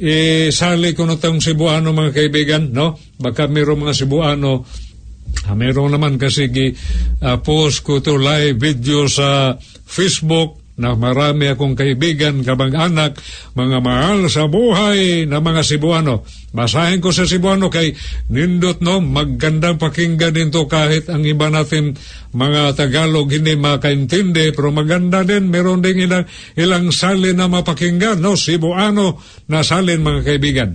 isali 0.00 0.96
ko 0.96 1.04
na 1.04 1.20
itong 1.20 1.44
Cebuano 1.44 1.92
mga 1.92 2.12
kaibigan, 2.16 2.62
no? 2.72 2.96
Baka 3.20 3.48
mayroong 3.52 3.84
mga 3.84 3.96
Cebuano, 4.04 4.64
uh, 4.64 5.54
mayroong 5.56 5.92
naman 5.92 6.16
kasi 6.16 6.48
uh, 6.48 7.36
post 7.44 7.84
ko 7.84 8.00
to 8.00 8.16
live 8.16 8.56
video 8.56 9.04
sa 9.12 9.60
Facebook, 9.84 10.61
na 10.72 10.96
marami 10.96 11.52
akong 11.52 11.76
kaibigan, 11.76 12.40
kabang-anak, 12.40 13.20
mga 13.52 13.78
mahal 13.84 14.24
sa 14.32 14.48
buhay 14.48 15.28
na 15.28 15.44
mga 15.44 15.60
Cebuano. 15.60 16.24
Basahin 16.56 17.04
ko 17.04 17.12
sa 17.12 17.28
Cebuano 17.28 17.68
kay 17.68 17.92
nindot 18.32 18.80
no, 18.80 19.04
magandang 19.04 19.76
pakinggan 19.76 20.32
dito 20.32 20.64
kahit 20.64 21.12
ang 21.12 21.28
iba 21.28 21.52
natin 21.52 21.92
mga 22.32 22.72
Tagalog 22.72 23.28
hindi 23.28 23.52
makaintindi, 23.52 24.56
pero 24.56 24.72
maganda 24.72 25.20
din, 25.28 25.52
meron 25.52 25.84
din 25.84 26.08
ilang, 26.08 26.24
ilang 26.56 26.88
salin 26.88 27.36
na 27.36 27.52
mapakinggan, 27.52 28.16
no, 28.16 28.32
Cebuano 28.32 29.20
na 29.52 29.60
salin 29.60 30.00
mga 30.00 30.20
kaibigan. 30.24 30.70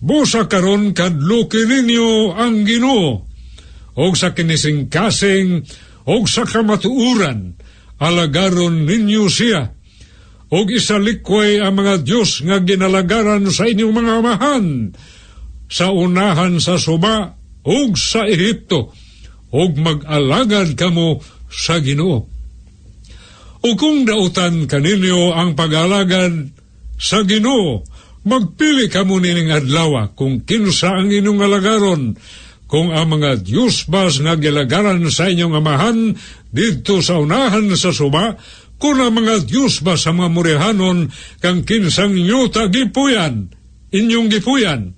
Busa 0.00 0.46
karon 0.48 0.96
kadluki 0.96 1.66
ninyo 1.66 2.32
ang 2.32 2.64
Ginoo 2.64 3.28
og 4.00 4.14
sa 4.16 4.32
kinising 4.32 4.88
kasing 4.88 5.60
og 6.08 6.24
sa 6.24 6.48
kamatuuran 6.48 7.58
alagaron 8.00 8.88
ninyo 8.88 9.28
siya. 9.28 9.76
Og 10.50 10.66
isalikway 10.74 11.62
ang 11.62 11.78
mga 11.78 12.02
Diyos 12.02 12.42
nga 12.42 12.58
ginalagaran 12.58 13.46
sa 13.54 13.70
inyong 13.70 13.94
mga 13.94 14.12
amahan, 14.18 14.66
sa 15.70 15.94
unahan 15.94 16.58
sa 16.58 16.74
suba, 16.74 17.38
og 17.62 17.94
sa 17.94 18.26
Ehipto, 18.26 18.90
og 19.54 19.70
mag-alagad 19.78 20.74
kamo 20.74 21.22
sa 21.46 21.78
Ginoo. 21.78 22.26
O 23.60 23.68
kung 23.76 24.08
dautan 24.08 24.64
kaninyo 24.66 25.36
ang 25.36 25.54
pag-alagad 25.54 26.50
sa 26.98 27.22
Ginoo, 27.22 27.86
magpili 28.26 28.90
kamo 28.90 29.22
nining 29.22 29.54
adlaw 29.54 30.10
kung 30.18 30.42
kinsa 30.42 30.98
ang 30.98 31.12
inyong 31.12 31.40
alagaron, 31.46 32.18
kung 32.70 32.94
ang 32.94 33.18
mga 33.18 33.42
Diyos 33.42 33.90
bas 33.90 34.22
nga 34.22 34.38
gilagaran 34.38 35.02
sa 35.10 35.26
inyong 35.26 35.58
amahan 35.58 36.14
dito 36.54 37.02
sa 37.02 37.18
unahan 37.18 37.66
sa 37.74 37.90
suba, 37.90 38.38
kuna 38.78 39.10
mga 39.10 39.42
Diyos 39.42 39.82
ba 39.82 39.98
sa 39.98 40.14
mga 40.14 40.30
murihanon 40.30 41.10
kang 41.42 41.66
kinsang 41.66 42.14
nyo 42.14 42.46
tagipuyan, 42.46 43.50
inyong 43.90 44.30
gipuyan, 44.30 44.94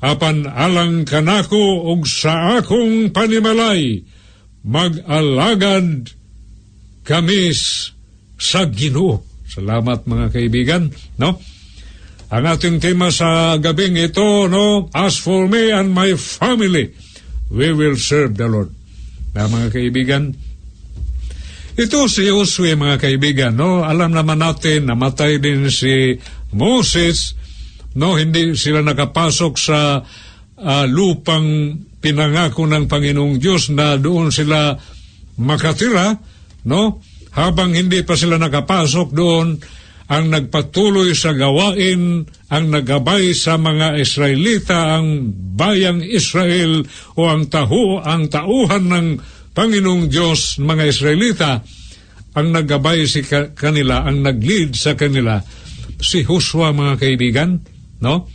apan 0.00 0.48
alang 0.48 1.04
kanako 1.04 1.92
og 1.92 2.08
sa 2.08 2.56
akong 2.56 3.12
panimalay, 3.12 4.00
mag-alagad 4.64 6.08
kamis 7.04 7.92
sa 8.40 8.64
Ginoo. 8.64 9.20
Salamat 9.44 10.08
mga 10.08 10.26
kaibigan, 10.32 10.88
no? 11.20 11.36
Ang 12.32 12.44
ating 12.48 12.78
tema 12.80 13.12
sa 13.12 13.60
gabing 13.60 13.98
ito, 14.00 14.48
no? 14.48 14.88
As 14.96 15.20
for 15.20 15.50
me 15.50 15.68
and 15.68 15.92
my 15.92 16.16
family, 16.16 16.96
we 17.50 17.74
will 17.74 17.98
serve 17.98 18.38
the 18.38 18.46
Lord. 18.46 18.70
Na 19.34 19.50
mga 19.50 19.74
kaibigan, 19.74 20.34
ito 21.78 21.98
si 22.10 22.26
Josue 22.26 22.74
mga 22.74 22.98
kaibigan, 22.98 23.52
no? 23.54 23.82
Alam 23.86 24.14
naman 24.14 24.42
natin, 24.42 24.90
namatay 24.90 25.38
din 25.38 25.70
si 25.70 26.18
Moses, 26.54 27.34
no? 27.94 28.18
Hindi 28.18 28.54
sila 28.58 28.82
nakapasok 28.82 29.52
sa 29.54 30.02
uh, 30.60 30.84
lupang 30.86 31.78
pinangako 32.00 32.66
ng 32.66 32.84
Panginoong 32.90 33.36
Diyos 33.38 33.70
na 33.70 33.94
doon 34.00 34.34
sila 34.34 34.74
makatira, 35.38 36.16
no? 36.66 37.02
Habang 37.30 37.72
hindi 37.78 38.02
pa 38.02 38.18
sila 38.18 38.34
nakapasok 38.36 39.08
doon, 39.14 39.56
ang 40.10 40.26
nagpatuloy 40.26 41.14
sa 41.14 41.30
gawain, 41.38 42.26
ang 42.50 42.64
nagabay 42.66 43.30
sa 43.30 43.54
mga 43.54 43.94
Israelita, 43.94 44.98
ang 44.98 45.30
bayang 45.54 46.02
Israel 46.02 46.82
o 47.14 47.30
ang 47.30 47.46
taho, 47.46 48.02
ang 48.02 48.26
tauhan 48.26 48.90
ng 48.90 49.08
Panginoong 49.54 50.10
Diyos, 50.10 50.58
mga 50.58 50.84
Israelita, 50.90 51.50
ang 52.34 52.48
naggabay 52.50 53.06
si 53.06 53.22
kanila, 53.54 54.02
ang 54.02 54.26
nag-lead 54.26 54.74
sa 54.74 54.98
kanila, 54.98 55.38
si 56.02 56.26
Joshua, 56.26 56.74
mga 56.74 56.94
kaibigan, 56.98 57.62
no? 58.02 58.26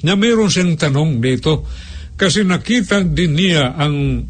Na 0.00 0.16
meron 0.16 0.48
siyang 0.48 0.80
tanong 0.80 1.20
dito, 1.20 1.68
kasi 2.16 2.40
nakita 2.44 3.04
din 3.04 3.36
niya 3.36 3.76
ang 3.76 4.24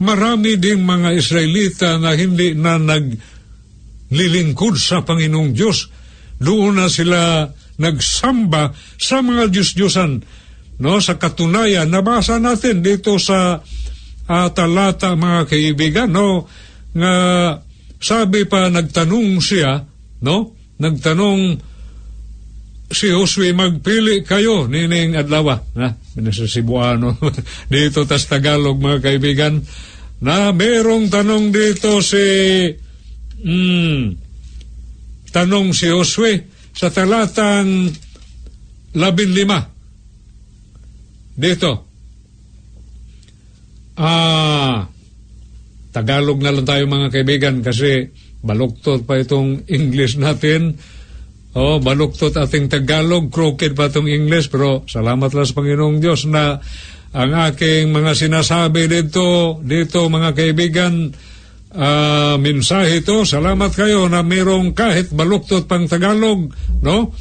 marami 0.00 0.56
ding 0.56 0.80
mga 0.80 1.12
Israelita 1.12 2.00
na 2.00 2.16
hindi 2.16 2.56
na 2.56 2.80
naglilingkod 4.08 4.76
sa 4.76 5.02
Panginoong 5.02 5.52
Diyos. 5.54 5.88
Doon 6.38 6.82
na 6.82 6.86
sila 6.90 7.48
nagsamba 7.78 8.74
sa 8.98 9.22
mga 9.24 9.50
Diyos-Diyosan. 9.50 10.12
No, 10.82 10.98
sa 10.98 11.14
katunayan, 11.18 11.86
nabasa 11.86 12.42
natin 12.42 12.82
dito 12.82 13.14
sa 13.22 13.62
uh, 14.26 14.48
talata 14.50 15.14
mga 15.14 15.46
kaibigan, 15.46 16.10
no, 16.10 16.50
nga 16.94 17.14
sabi 18.02 18.42
pa 18.46 18.66
nagtanong 18.70 19.38
siya, 19.38 19.86
no, 20.26 20.54
nagtanong 20.82 21.58
si 22.90 23.10
Josue 23.10 23.50
magpili 23.56 24.22
kayo 24.22 24.70
nining 24.70 25.16
adlaw 25.18 25.58
na 25.74 25.96
sa 26.30 26.46
Cebuano 26.46 27.16
dito 27.72 28.04
tas 28.06 28.28
Tagalog 28.28 28.78
mga 28.78 28.98
kaibigan 29.02 29.58
na 30.20 30.52
merong 30.52 31.10
tanong 31.10 31.50
dito 31.50 31.98
si 32.04 32.22
mm, 33.44 34.02
tanong 35.30 35.76
si 35.76 35.92
Josue 35.92 36.48
sa 36.74 36.88
talatang 36.90 37.92
labin 38.96 39.30
lima 39.30 39.60
dito. 41.34 41.90
Ah, 43.94 44.86
Tagalog 45.94 46.42
na 46.42 46.50
lang 46.50 46.66
tayo 46.66 46.90
mga 46.90 47.10
kaibigan 47.14 47.62
kasi 47.62 48.10
baluktot 48.42 49.06
pa 49.06 49.22
itong 49.22 49.70
English 49.70 50.18
natin. 50.18 50.74
Oh, 51.54 51.78
baluktot 51.78 52.34
ating 52.34 52.66
Tagalog, 52.66 53.30
crooked 53.30 53.78
pa 53.78 53.86
itong 53.86 54.10
English, 54.10 54.50
pero 54.50 54.82
salamat 54.90 55.30
lang 55.30 55.46
sa 55.46 55.54
Panginoong 55.54 56.02
Diyos 56.02 56.26
na 56.26 56.58
ang 57.14 57.30
aking 57.30 57.94
mga 57.94 58.18
sinasabi 58.18 58.90
dito, 58.90 59.58
dito 59.62 60.10
mga 60.10 60.34
kaibigan, 60.34 61.14
uh, 61.74 62.34
mensahe 62.38 63.02
ito, 63.02 63.26
salamat 63.26 63.74
kayo 63.74 64.06
na 64.06 64.22
mayroong 64.22 64.72
kahit 64.72 65.10
baluktot 65.10 65.66
pang 65.66 65.90
Tagalog, 65.90 66.54
no? 66.80 67.12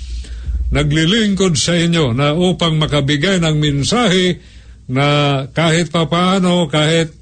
Naglilingkod 0.73 1.53
sa 1.53 1.77
inyo 1.77 2.13
na 2.17 2.33
upang 2.33 2.77
makabigay 2.77 3.41
ng 3.41 3.57
mensahe 3.57 4.41
na 4.89 5.41
kahit 5.49 5.89
papaano, 5.89 6.69
kahit 6.69 7.13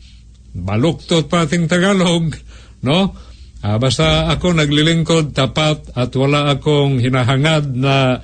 baluktot 0.52 1.32
pa 1.32 1.48
ating 1.48 1.68
Tagalog, 1.72 2.36
no? 2.84 3.16
Ah, 3.62 3.78
basta 3.78 4.26
ako 4.34 4.58
naglilingkod 4.58 5.38
tapat 5.38 5.94
at 5.94 6.10
wala 6.18 6.50
akong 6.50 6.98
hinahangad 6.98 7.78
na 7.78 8.18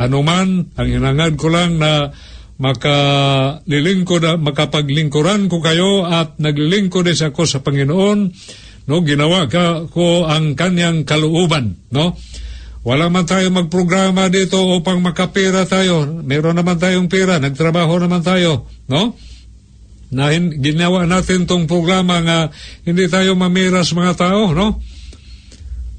anuman. 0.00 0.64
Ang 0.80 0.88
hinahangad 0.88 1.36
ko 1.36 1.52
lang 1.52 1.76
na 1.76 2.08
makalilingkod, 2.62 4.38
makapaglingkuran 4.38 5.50
ko 5.50 5.58
kayo 5.58 6.06
at 6.06 6.38
naglilingkod 6.38 7.10
din 7.10 7.18
ako 7.18 7.42
sa 7.42 7.58
Panginoon. 7.58 8.30
No, 8.86 9.02
ginawa 9.02 9.50
ka, 9.50 9.90
ko 9.90 10.26
ang 10.30 10.54
kanyang 10.54 11.02
kalooban, 11.02 11.74
no? 11.90 12.14
Wala 12.82 13.06
man 13.06 13.26
tayo 13.26 13.46
magprograma 13.50 14.26
dito 14.26 14.58
upang 14.58 14.98
makapera 14.98 15.62
tayo. 15.66 16.02
Meron 16.02 16.58
naman 16.58 16.82
tayong 16.82 17.06
pera, 17.06 17.38
nagtrabaho 17.38 17.98
naman 18.02 18.22
tayo, 18.26 18.66
no? 18.90 19.14
na 20.12 20.28
ginawa 20.36 21.08
natin 21.08 21.48
tong 21.48 21.64
programa 21.64 22.20
nga 22.20 22.38
hindi 22.84 23.08
tayo 23.08 23.32
mamiras 23.32 23.96
mga 23.96 24.14
tao, 24.20 24.52
no? 24.52 24.84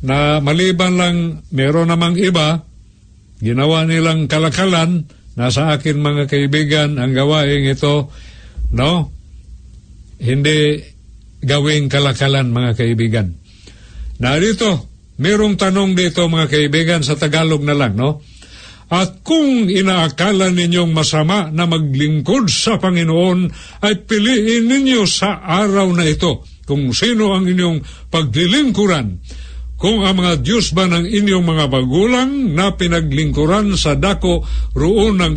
Na 0.05 0.37
maliban 0.37 0.93
lang, 0.93 1.17
meron 1.49 1.89
namang 1.89 2.21
iba, 2.21 2.61
ginawa 3.41 3.89
nilang 3.89 4.29
kalakalan, 4.29 5.09
nasa 5.33 5.73
akin 5.73 5.97
mga 5.97 6.29
kaibigan, 6.29 7.01
ang 7.01 7.13
gawain 7.13 7.65
ito, 7.65 8.13
no? 8.73 9.09
Hindi 10.21 10.79
gawing 11.43 11.91
kalakalan 11.91 12.53
mga 12.53 12.71
kaibigan. 12.77 13.27
Na 14.21 14.39
dito, 14.39 14.87
merong 15.19 15.59
tanong 15.59 15.97
dito 15.97 16.25
mga 16.29 16.47
kaibigan 16.47 17.01
sa 17.03 17.19
Tagalog 17.19 17.61
na 17.65 17.75
lang, 17.75 17.97
no? 17.97 18.23
At 18.93 19.25
kung 19.25 19.65
inaakala 19.73 20.53
ninyong 20.53 20.93
masama 20.93 21.49
na 21.49 21.65
maglingkod 21.65 22.45
sa 22.45 22.77
Panginoon, 22.77 23.49
ay 23.81 24.05
piliin 24.05 24.69
ninyo 24.69 25.01
sa 25.09 25.41
araw 25.41 25.89
na 25.97 26.05
ito 26.05 26.45
kung 26.69 26.93
sino 26.93 27.33
ang 27.33 27.49
inyong 27.49 27.81
paglilingkuran. 28.13 29.17
Kung 29.83 30.07
ang 30.07 30.15
mga 30.15 30.39
Diyos 30.39 30.71
ba 30.71 30.87
ng 30.87 31.03
inyong 31.03 31.43
mga 31.43 31.65
bagulang 31.67 32.55
na 32.55 32.71
pinaglingkuran 32.71 33.75
sa 33.75 33.99
dako 33.99 34.47
roon 34.71 35.19
ng 35.19 35.33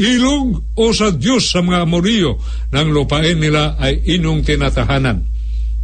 ilog 0.00 0.72
o 0.80 0.96
sa 0.96 1.12
Diyos 1.12 1.52
sa 1.52 1.60
mga 1.60 1.84
Amoriyo 1.84 2.40
ng 2.72 2.88
lupain 2.88 3.36
nila 3.36 3.76
ay 3.76 4.00
inyong 4.16 4.40
tinatahanan. 4.48 5.28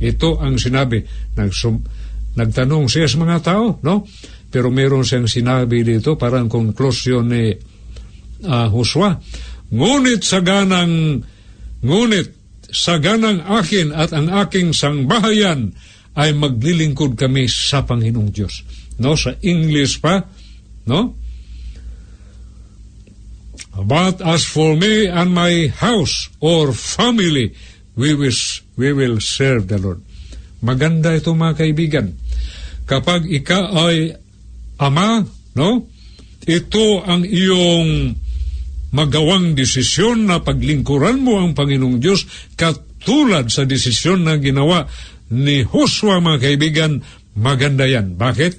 Ito 0.01 0.41
ang 0.41 0.57
sinabi. 0.57 1.05
Nagsum- 1.37 1.85
nagtanong 2.33 2.89
siya 2.89 3.13
sa 3.13 3.21
mga 3.21 3.39
tao, 3.45 3.77
no? 3.85 4.09
Pero 4.49 4.73
meron 4.73 5.05
siyang 5.05 5.29
sinabi 5.29 5.85
dito, 5.85 6.17
parang 6.17 6.49
konklusyon 6.49 7.29
ni 7.29 7.53
uh, 8.49 8.69
Huswa. 8.73 9.21
Ngunit 9.69 10.25
sa 10.25 10.41
ganang, 10.41 11.21
ngunit 11.85 12.29
sa 12.73 12.97
ganang 12.97 13.45
akin 13.45 13.93
at 13.93 14.17
ang 14.17 14.33
aking 14.33 14.73
sangbahayan 14.73 15.77
ay 16.13 16.37
maglilingkod 16.37 17.17
kami 17.17 17.49
sa 17.49 17.85
Panginoong 17.89 18.31
Diyos. 18.33 18.65
No, 19.01 19.17
sa 19.17 19.33
English 19.41 20.05
pa, 20.05 20.29
no? 20.85 21.17
But 23.73 24.21
as 24.21 24.45
for 24.45 24.77
me 24.77 25.09
and 25.09 25.33
my 25.33 25.73
house 25.73 26.29
or 26.45 26.77
family, 26.77 27.57
we 27.97 28.13
will, 28.13 28.37
we 28.77 28.93
will 28.93 29.17
serve 29.25 29.73
the 29.73 29.81
Lord. 29.81 30.05
Maganda 30.61 31.17
ito 31.17 31.33
mga 31.33 31.57
kaibigan. 31.57 32.13
Kapag 32.85 33.25
ika 33.33 33.73
ay 33.73 34.13
ama, 34.77 35.25
no? 35.57 35.89
Ito 36.45 37.01
ang 37.07 37.25
iyong 37.25 38.13
magawang 38.93 39.57
desisyon 39.57 40.29
na 40.29 40.45
paglingkuran 40.45 41.25
mo 41.25 41.41
ang 41.41 41.57
Panginoong 41.57 41.97
Diyos 41.97 42.29
katulad 42.61 43.49
sa 43.49 43.65
desisyon 43.65 44.29
na 44.29 44.37
ginawa 44.37 44.85
ni 45.33 45.65
Joshua 45.65 46.21
mga 46.21 46.39
kaibigan, 46.45 47.01
maganda 47.33 47.89
yan. 47.89 48.21
Bakit? 48.21 48.53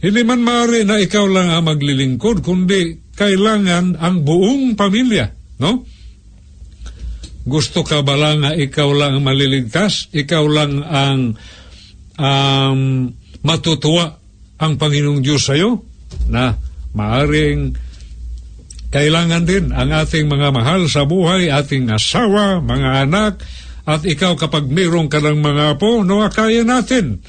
Hindi 0.00 0.20
man 0.24 0.40
maaari 0.40 0.88
na 0.88 1.00
ikaw 1.00 1.24
lang 1.28 1.52
ang 1.52 1.64
maglilingkod, 1.68 2.40
kundi 2.40 3.12
kailangan 3.16 4.00
ang 4.00 4.24
buong 4.24 4.76
pamilya, 4.76 5.32
no? 5.60 5.84
Gusto 7.44 7.84
ka 7.84 8.00
ba 8.00 8.16
lang 8.16 8.40
na 8.40 8.56
ikaw 8.56 8.88
lang 8.96 9.20
ang 9.20 9.24
maliligtas? 9.24 10.08
Ikaw 10.16 10.44
lang 10.48 10.80
ang 10.80 11.36
um, 12.16 12.80
matutuwa 13.44 14.16
ang 14.56 14.80
Panginoong 14.80 15.20
Diyos 15.20 15.44
sa 15.44 15.52
iyo? 15.52 15.84
Na 16.32 16.56
maaring 16.96 17.76
kailangan 18.88 19.44
din 19.44 19.74
ang 19.76 19.92
ating 19.92 20.24
mga 20.24 20.48
mahal 20.56 20.88
sa 20.88 21.04
buhay, 21.04 21.52
ating 21.52 21.90
asawa, 21.92 22.64
mga 22.64 22.90
anak, 23.04 23.44
at 23.84 24.00
ikaw 24.08 24.32
kapag 24.40 24.64
mayroong 24.64 25.12
ka 25.12 25.20
ng 25.20 25.44
mga 25.44 25.76
apo, 25.76 26.00
no, 26.00 26.24
akaya 26.24 26.64
natin. 26.64 27.20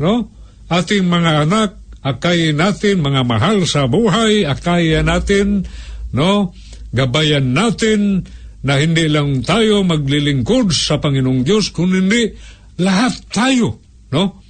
No? 0.00 0.32
Ating 0.72 1.04
mga 1.04 1.44
anak, 1.44 1.76
akaya 2.00 2.56
natin, 2.56 3.04
mga 3.04 3.22
mahal 3.28 3.68
sa 3.68 3.84
buhay, 3.84 4.48
akaya 4.48 5.04
natin, 5.04 5.68
no? 6.14 6.56
Gabayan 6.96 7.52
natin 7.52 8.24
na 8.64 8.80
hindi 8.80 9.04
lang 9.10 9.44
tayo 9.44 9.84
maglilingkod 9.84 10.72
sa 10.72 10.96
Panginoong 10.96 11.44
Diyos, 11.44 11.68
kundi 11.76 12.32
lahat 12.80 13.28
tayo, 13.28 13.82
no? 14.08 14.40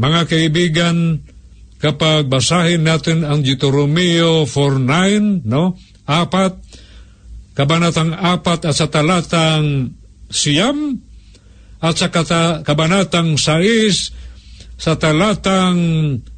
Mga 0.00 0.20
kaibigan, 0.26 0.96
kapag 1.78 2.26
basahin 2.26 2.82
natin 2.82 3.22
ang 3.22 3.46
Deuteronomio 3.46 4.48
4.9, 4.48 5.46
no? 5.46 5.78
Apat, 6.08 6.58
kabanatang 7.54 8.16
apat 8.16 8.66
at 8.66 8.74
sa 8.74 8.88
talatang 8.88 9.99
siyam, 10.30 11.02
at 11.80 11.96
sa 11.96 12.08
kata, 12.08 12.62
kabanatang 12.62 13.40
sais, 13.40 14.12
sa 14.80 14.96
talatang 14.96 15.80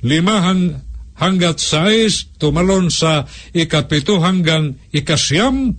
limahang 0.02 0.82
hanggat 1.18 1.62
sais, 1.62 2.30
tumalon 2.38 2.90
sa 2.90 3.26
ikapito 3.54 4.18
hanggang 4.18 4.78
ikasyam, 4.90 5.76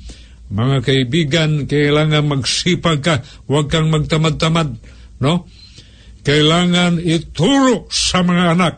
mga 0.53 0.77
kaibigan, 0.85 1.51
kailangan 1.65 2.29
magsipag 2.29 2.99
ka, 3.01 3.15
huwag 3.49 3.67
kang 3.67 3.89
magtamad-tamad, 3.89 4.77
no? 5.19 5.49
Kailangan 6.23 7.03
ituro 7.03 7.91
sa 7.91 8.23
mga 8.23 8.55
anak. 8.55 8.75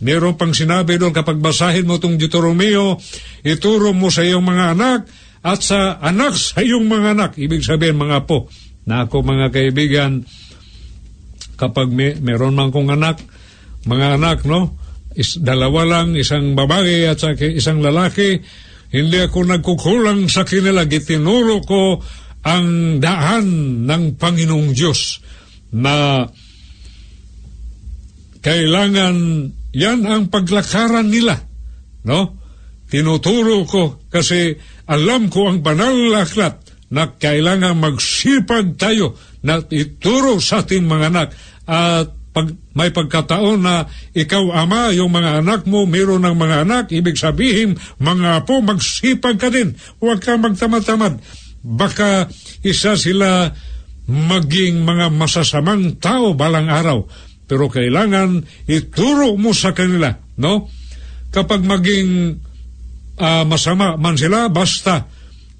Meron 0.00 0.36
pang 0.36 0.52
sinabi 0.52 1.00
doon, 1.00 1.12
kapag 1.12 1.40
basahin 1.40 1.88
mo 1.88 1.96
itong 1.96 2.20
Deuteronomio, 2.20 3.00
ituro 3.44 3.96
mo 3.96 4.12
sa 4.12 4.24
iyong 4.24 4.44
mga 4.44 4.64
anak 4.76 5.00
at 5.46 5.62
sa 5.62 6.02
anak 6.02 6.34
sa 6.34 6.58
iyong 6.58 6.90
mga 6.90 7.14
anak. 7.14 7.30
Ibig 7.38 7.62
sabihin, 7.62 8.02
mga 8.02 8.26
po, 8.26 8.50
na 8.82 9.06
ako 9.06 9.22
mga 9.22 9.54
kaibigan, 9.54 10.26
kapag 11.54 11.86
may, 11.94 12.18
meron 12.18 12.58
man 12.58 12.74
kong 12.74 12.90
anak, 12.90 13.22
mga 13.86 14.18
anak, 14.18 14.42
no? 14.42 14.74
Is, 15.14 15.38
dalawa 15.38 15.86
lang, 15.86 16.18
isang 16.18 16.58
babae 16.58 17.06
at 17.06 17.22
isang 17.38 17.78
lalaki, 17.78 18.42
hindi 18.90 19.18
ako 19.22 19.46
nagkukulang 19.46 20.26
sa 20.26 20.42
kanila. 20.42 20.82
Gitinuro 20.82 21.62
ko 21.62 22.02
ang 22.46 22.98
daan 22.98 23.46
ng 23.86 24.02
Panginoong 24.18 24.70
Diyos 24.74 25.22
na 25.74 26.26
kailangan 28.42 29.14
yan 29.74 30.06
ang 30.06 30.30
paglakaran 30.30 31.10
nila. 31.10 31.42
No? 32.06 32.38
Tinuturo 32.86 33.66
ko 33.66 34.06
kasi 34.06 34.54
alam 34.86 35.28
ko 35.28 35.50
ang 35.50 35.60
banal 35.60 35.92
na 35.92 36.22
aklat 36.22 36.62
na 36.90 37.10
kailangan 37.10 37.74
magsipag 37.74 38.78
tayo 38.78 39.18
na 39.42 39.58
ituro 39.70 40.38
sa 40.38 40.62
ating 40.62 40.86
mga 40.86 41.04
anak 41.10 41.28
at 41.66 42.14
pag 42.36 42.52
may 42.76 42.92
pagkataon 42.92 43.64
na 43.64 43.88
ikaw 44.12 44.52
ama, 44.52 44.92
yung 44.92 45.08
mga 45.08 45.40
anak 45.40 45.64
mo, 45.64 45.88
meron 45.88 46.20
ng 46.20 46.36
mga 46.36 46.68
anak, 46.68 46.84
ibig 46.92 47.16
sabihin, 47.16 47.80
mga 47.96 48.44
apo, 48.44 48.60
magsipag 48.60 49.40
ka 49.40 49.48
din. 49.48 49.72
Huwag 50.04 50.20
kang 50.20 50.44
magtamad-tamad. 50.44 51.16
Baka 51.64 52.28
isa 52.60 52.92
sila 53.00 53.56
maging 54.04 54.84
mga 54.84 55.16
masasamang 55.16 55.96
tao 55.96 56.36
balang 56.36 56.68
araw. 56.68 57.08
Pero 57.48 57.72
kailangan 57.72 58.44
ituro 58.68 59.32
mo 59.40 59.56
sa 59.56 59.72
kanila, 59.72 60.12
no? 60.36 60.68
Kapag 61.32 61.64
maging 61.64 62.36
uh, 63.18 63.44
masama. 63.48 63.96
Man 63.96 64.16
sila, 64.16 64.48
basta 64.48 65.08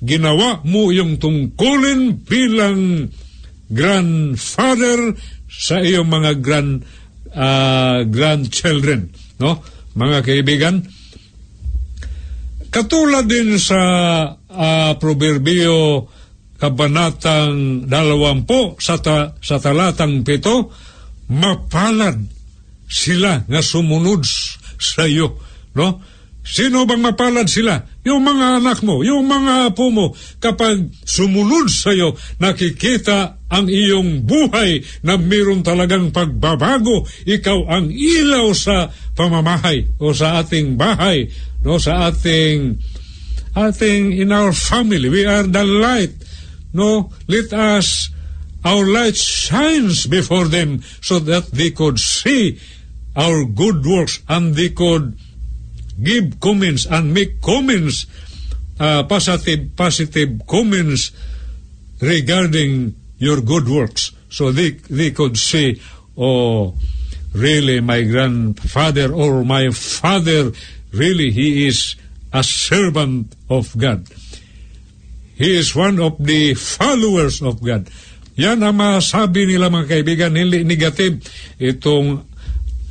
ginawa 0.00 0.60
mo 0.68 0.92
yung 0.92 1.16
tungkulin 1.16 2.20
bilang 2.24 3.08
grandfather 3.72 5.16
sa 5.48 5.80
iyong 5.80 6.06
mga 6.06 6.32
grand 6.44 6.84
uh, 7.32 8.04
grandchildren 8.04 9.08
no? 9.40 9.60
Mga 9.96 10.18
kaibigan. 10.24 10.84
Katulad 12.68 13.24
din 13.24 13.56
sa 13.56 13.80
uh, 14.36 14.92
proverbio 15.00 16.04
kabanatang 16.56 17.84
dalawampo 17.88 18.76
sa, 18.80 19.00
ta, 19.00 19.36
sa 19.40 19.60
talatang 19.60 20.24
pito 20.24 20.72
mapalad 21.32 22.16
sila 22.88 23.44
nga 23.44 23.60
sumunod 23.60 24.24
sa 24.76 25.04
iyo 25.04 25.36
no 25.76 26.00
Sino 26.46 26.86
bang 26.86 27.02
mapalad 27.02 27.50
sila? 27.50 27.82
Yung 28.06 28.22
mga 28.22 28.62
anak 28.62 28.86
mo, 28.86 29.02
yung 29.02 29.26
mga 29.26 29.74
apo 29.74 29.90
mo. 29.90 30.14
Kapag 30.38 30.94
sumunod 31.02 31.66
sa 31.66 31.90
iyo, 31.90 32.14
nakikita 32.38 33.42
ang 33.50 33.66
iyong 33.66 34.22
buhay 34.22 34.86
na 35.02 35.18
mayroon 35.18 35.66
talagang 35.66 36.14
pagbabago. 36.14 37.02
Ikaw 37.26 37.58
ang 37.66 37.90
ilaw 37.90 38.54
sa 38.54 38.94
pamamahay 39.18 39.90
o 39.98 40.14
sa 40.14 40.38
ating 40.38 40.78
bahay, 40.78 41.26
no, 41.66 41.82
sa 41.82 42.14
ating 42.14 42.78
ating 43.58 44.14
in 44.14 44.30
our 44.30 44.54
family. 44.54 45.10
We 45.10 45.26
are 45.26 45.50
the 45.50 45.66
light. 45.66 46.14
No, 46.70 47.10
let 47.26 47.50
us 47.50 48.14
our 48.62 48.86
light 48.86 49.18
shines 49.18 50.06
before 50.06 50.46
them 50.46 50.82
so 51.02 51.18
that 51.26 51.50
they 51.50 51.74
could 51.74 51.98
see 51.98 52.58
our 53.18 53.42
good 53.46 53.82
works 53.82 54.22
and 54.28 54.54
they 54.54 54.70
could 54.70 55.18
give 56.02 56.40
comments 56.40 56.86
and 56.86 57.12
make 57.14 57.40
comments, 57.40 58.06
uh, 58.80 59.02
positive, 59.04 59.74
positive 59.76 60.42
comments 60.46 61.12
regarding 62.00 62.94
your 63.18 63.40
good 63.40 63.68
works. 63.68 64.12
So 64.28 64.52
they, 64.52 64.70
they 64.92 65.10
could 65.10 65.38
say, 65.38 65.80
oh, 66.16 66.74
really 67.32 67.80
my 67.80 68.02
grandfather 68.02 69.12
or 69.12 69.44
my 69.44 69.70
father, 69.70 70.52
really 70.92 71.30
he 71.30 71.66
is 71.66 71.96
a 72.32 72.42
servant 72.42 73.34
of 73.48 73.76
God. 73.76 74.06
He 75.36 75.56
is 75.56 75.76
one 75.76 76.00
of 76.00 76.16
the 76.16 76.54
followers 76.54 77.42
of 77.42 77.60
God. 77.60 77.88
Yan 78.36 78.60
ang 78.60 78.76
masabi 78.76 79.48
nila 79.48 79.72
mga 79.72 79.88
kaibigan, 80.00 80.36
hindi 80.36 80.64
negative. 80.64 81.24
Itong 81.56 82.24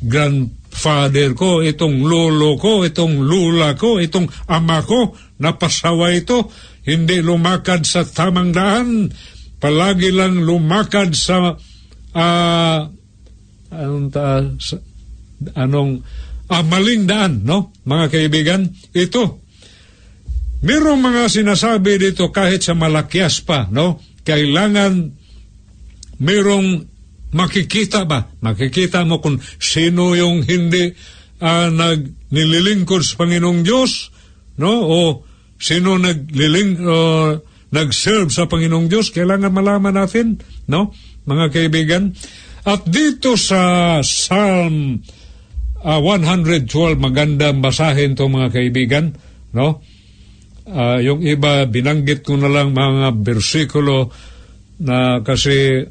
grand 0.02 0.50
father 0.76 1.32
ko, 1.32 1.64
itong 1.64 2.04
lolo 2.04 2.60
ko, 2.60 2.84
itong 2.84 3.24
lula 3.24 3.80
ko, 3.80 4.04
itong 4.04 4.28
ama 4.52 4.84
ko, 4.84 5.16
napasawa 5.40 6.12
ito, 6.12 6.52
hindi 6.84 7.24
lumakad 7.24 7.88
sa 7.88 8.04
tamang 8.04 8.52
daan, 8.52 9.08
palagi 9.64 10.12
lang 10.12 10.44
lumakad 10.44 11.16
sa, 11.16 11.56
uh, 12.12 12.80
anong, 13.72 14.08
ta, 14.12 14.44
sa, 14.60 14.76
anong 15.56 16.04
uh, 16.52 16.64
maling 16.68 17.08
daan, 17.08 17.48
no? 17.48 17.72
Mga 17.88 18.06
kaibigan, 18.12 18.62
ito, 18.92 19.40
merong 20.60 21.00
mga 21.00 21.32
sinasabi 21.32 22.04
dito 22.04 22.36
kahit 22.36 22.68
sa 22.68 22.76
malakyas 22.76 23.40
pa, 23.48 23.72
no? 23.72 24.04
Kailangan 24.28 25.16
merong 26.20 26.95
makikita 27.36 28.08
ba? 28.08 28.32
Makikita 28.40 29.04
mo 29.04 29.20
kung 29.20 29.44
sino 29.60 30.16
yung 30.16 30.48
hindi 30.48 30.96
uh, 31.44 31.68
nag, 31.68 32.32
nililingkod 32.32 33.04
sa 33.04 33.20
Panginoong 33.20 33.62
Diyos, 33.62 34.10
no? 34.56 34.72
O 34.72 35.00
sino 35.60 36.00
nagliling, 36.00 36.80
uh, 36.80 37.36
nag-serve 37.72 38.32
sa 38.32 38.48
Panginoong 38.48 38.88
Diyos, 38.88 39.12
kailangan 39.12 39.52
malaman 39.52 40.00
natin, 40.00 40.40
no? 40.72 40.96
Mga 41.28 41.46
kaibigan. 41.52 42.16
At 42.66 42.88
dito 42.88 43.36
sa 43.36 44.00
Psalm 44.02 45.04
uh, 45.84 46.00
112, 46.02 46.72
magandang 46.98 47.60
basahin 47.60 48.16
to 48.16 48.32
mga 48.32 48.50
kaibigan, 48.52 49.06
no? 49.52 49.84
Uh, 50.66 50.98
yung 50.98 51.22
iba, 51.22 51.68
binanggit 51.70 52.26
ko 52.26 52.40
na 52.42 52.50
lang 52.50 52.74
mga 52.74 53.14
bersikulo 53.22 54.10
na 54.82 55.22
kasi 55.22 55.86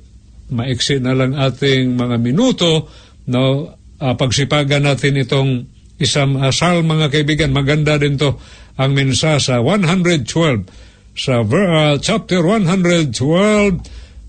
maiksi 0.55 1.03
na 1.03 1.13
lang 1.13 1.35
ating 1.35 1.99
mga 1.99 2.17
minuto, 2.23 2.87
no, 3.27 3.75
uh, 3.99 4.15
pagsipagan 4.15 4.87
natin 4.87 5.19
itong 5.19 5.51
isang 5.99 6.39
asal 6.43 6.87
mga 6.87 7.11
kaibigan. 7.11 7.51
Maganda 7.51 7.99
din 7.99 8.15
to 8.15 8.39
ang 8.79 8.95
mensa 8.95 9.39
sa 9.39 9.63
112, 9.63 10.27
sa 11.15 11.43
uh, 11.43 11.95
chapter 11.99 12.43
112, 12.43 13.15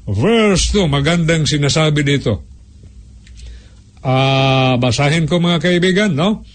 verse 0.09 0.63
2. 0.73 0.85
Magandang 0.89 1.49
sinasabi 1.49 2.01
dito. 2.05 2.45
Uh, 4.05 4.77
basahin 4.77 5.25
ko 5.25 5.41
mga 5.41 5.65
kaibigan, 5.65 6.13
no? 6.13 6.45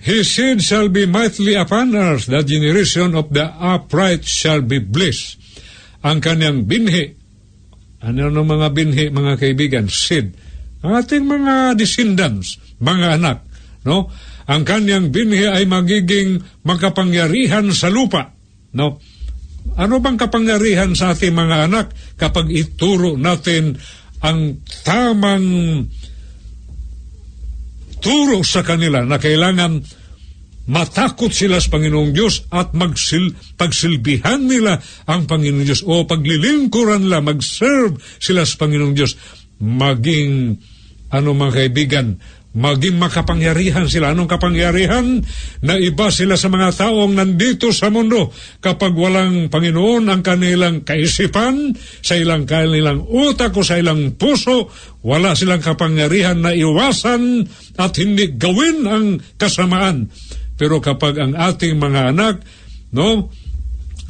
His 0.00 0.32
seed 0.32 0.64
shall 0.64 0.88
be 0.88 1.04
mightily 1.04 1.54
upon 1.54 1.92
earth, 1.92 2.26
the 2.26 2.40
generation 2.40 3.12
of 3.12 3.30
the 3.30 3.44
upright 3.44 4.24
shall 4.24 4.64
be 4.64 4.80
blessed. 4.80 5.36
Ang 6.00 6.24
kanyang 6.24 6.64
binhi 6.64 7.19
ano 8.00 8.32
ng 8.32 8.48
mga 8.48 8.68
binhi, 8.72 9.06
mga 9.12 9.32
kaibigan? 9.36 9.86
Seed. 9.88 10.32
Ang 10.80 10.92
ating 10.96 11.24
mga 11.28 11.76
descendants, 11.76 12.56
mga 12.80 13.20
anak. 13.20 13.44
No? 13.84 14.08
Ang 14.48 14.64
kanyang 14.64 15.12
binhi 15.12 15.44
ay 15.44 15.68
magiging 15.68 16.40
magkapangyarihan 16.64 17.68
sa 17.76 17.92
lupa. 17.92 18.32
No? 18.72 18.96
Ano 19.76 20.00
bang 20.00 20.16
kapangyarihan 20.16 20.96
sa 20.96 21.12
ating 21.12 21.36
mga 21.36 21.68
anak 21.68 21.92
kapag 22.16 22.48
ituro 22.48 23.20
natin 23.20 23.76
ang 24.24 24.64
tamang 24.84 25.84
turo 28.00 28.40
sa 28.40 28.64
kanila 28.64 29.04
na 29.04 29.20
kailangan 29.20 29.84
matakot 30.68 31.32
sila 31.32 31.56
sa 31.62 31.72
Panginoong 31.72 32.12
Diyos 32.12 32.44
at 32.52 32.76
magsil, 32.76 33.32
pagsilbihan 33.56 34.44
nila 34.44 34.82
ang 35.08 35.24
Panginoong 35.24 35.64
Diyos 35.64 35.86
o 35.86 36.04
paglilingkuran 36.04 37.06
nila, 37.06 37.24
mag-serve 37.24 37.96
sila 38.20 38.44
sa 38.44 38.60
Panginoong 38.60 38.94
Diyos, 38.94 39.16
maging, 39.60 40.56
ano 41.12 41.28
mga 41.32 41.52
kaibigan, 41.64 42.20
maging 42.50 42.98
makapangyarihan 42.98 43.86
sila. 43.86 44.10
Anong 44.10 44.26
kapangyarihan? 44.26 45.22
Na 45.62 45.78
iba 45.78 46.10
sila 46.10 46.34
sa 46.34 46.50
mga 46.50 46.74
taong 46.74 47.14
nandito 47.14 47.70
sa 47.70 47.94
mundo. 47.94 48.34
Kapag 48.58 48.90
walang 48.98 49.46
Panginoon 49.46 50.10
ang 50.10 50.22
kanilang 50.22 50.82
kaisipan, 50.82 51.74
sa 52.02 52.18
ilang 52.18 52.50
kanilang 52.50 53.06
utak 53.06 53.54
o 53.54 53.62
sa 53.62 53.78
ilang 53.78 54.18
puso, 54.18 54.66
wala 55.06 55.38
silang 55.38 55.62
kapangyarihan 55.62 56.42
na 56.42 56.50
iwasan 56.50 57.46
at 57.78 57.94
hindi 58.02 58.34
gawin 58.34 58.82
ang 58.86 59.06
kasamaan. 59.38 60.10
Pero 60.60 60.84
kapag 60.84 61.16
ang 61.16 61.32
ating 61.32 61.80
mga 61.80 62.12
anak, 62.12 62.44
no, 62.92 63.32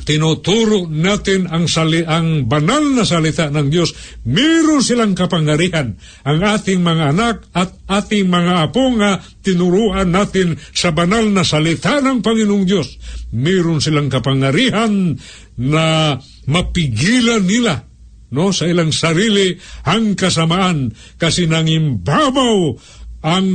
tinuturo 0.03 0.90
natin 0.90 1.46
ang, 1.46 1.70
sali, 1.70 2.03
ang 2.03 2.51
banal 2.51 2.82
na 2.90 3.07
salita 3.07 3.46
ng 3.46 3.70
Diyos, 3.70 3.94
meron 4.26 4.82
silang 4.82 5.14
kapangyarihan. 5.14 5.94
Ang 6.26 6.38
ating 6.42 6.82
mga 6.82 7.14
anak 7.14 7.46
at 7.55 7.70
ating 7.86 8.26
mga 8.26 8.66
apo 8.66 8.90
nga 8.98 9.22
tinuruan 9.46 10.11
natin 10.11 10.59
sa 10.74 10.90
banal 10.90 11.30
na 11.30 11.46
salita 11.46 12.03
ng 12.03 12.18
Panginoong 12.18 12.66
Diyos. 12.66 12.98
Meron 13.30 13.78
silang 13.78 14.11
kapangyarihan 14.11 15.14
na 15.55 16.18
mapigilan 16.51 17.46
nila 17.46 17.86
no 18.30 18.55
sa 18.55 18.66
ilang 18.66 18.94
sarili 18.94 19.59
ang 19.86 20.14
kasamaan 20.14 20.94
kasi 21.18 21.51
nangimbabaw 21.51 22.78
ang 23.26 23.46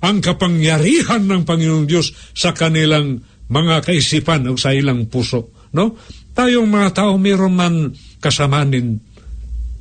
ang 0.00 0.24
kapangyarihan 0.24 1.28
ng 1.28 1.42
Panginoong 1.44 1.84
Diyos 1.84 2.12
sa 2.32 2.56
kanilang 2.56 3.20
mga 3.50 3.84
kaisipan 3.84 4.48
o 4.48 4.56
sa 4.56 4.72
ilang 4.72 5.10
puso. 5.10 5.52
No? 5.76 5.98
Tayong 6.32 6.66
mga 6.70 6.88
tao 6.96 7.20
mayroon 7.20 7.54
man 7.54 7.74
kasamanin 8.22 9.02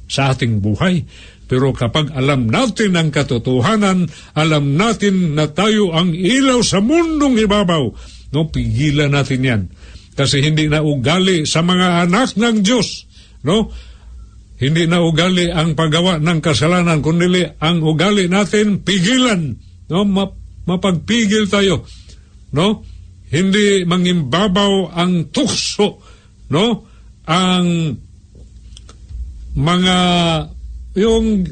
sa 0.09 0.33
ating 0.33 0.59
buhay. 0.59 1.05
Pero 1.49 1.73
kapag 1.73 2.13
alam 2.13 2.49
natin 2.49 2.97
ang 2.97 3.09
katotohanan, 3.09 4.05
alam 4.37 4.77
natin 4.77 5.33
na 5.33 5.49
tayo 5.49 5.93
ang 5.93 6.13
ilaw 6.13 6.61
sa 6.61 6.77
mundong 6.77 7.41
ibabaw, 7.41 7.89
no, 8.33 8.41
pigilan 8.53 9.09
natin 9.09 9.41
yan. 9.41 9.61
Kasi 10.13 10.45
hindi 10.45 10.69
na 10.69 10.85
ugali 10.85 11.47
sa 11.49 11.65
mga 11.65 12.05
anak 12.05 12.37
ng 12.37 12.61
Diyos. 12.61 13.07
No? 13.41 13.71
Hindi 14.59 14.85
na 14.85 14.99
ugali 14.99 15.47
ang 15.49 15.73
paggawa 15.73 16.19
ng 16.19 16.39
kasalanan, 16.43 16.99
kundi 16.99 17.47
ang 17.63 17.79
ugali 17.81 18.27
natin 18.27 18.83
pigilan 18.83 19.68
no? 19.89 20.05
Ma- 20.05 20.37
mapagpigil 20.69 21.49
tayo. 21.49 21.85
No? 22.53 22.85
Hindi 23.29 23.85
mangimbabaw 23.85 24.93
ang 24.93 25.33
tukso 25.33 26.01
no? 26.49 26.85
Ang 27.29 27.97
mga 29.53 29.97
yung 30.97 31.45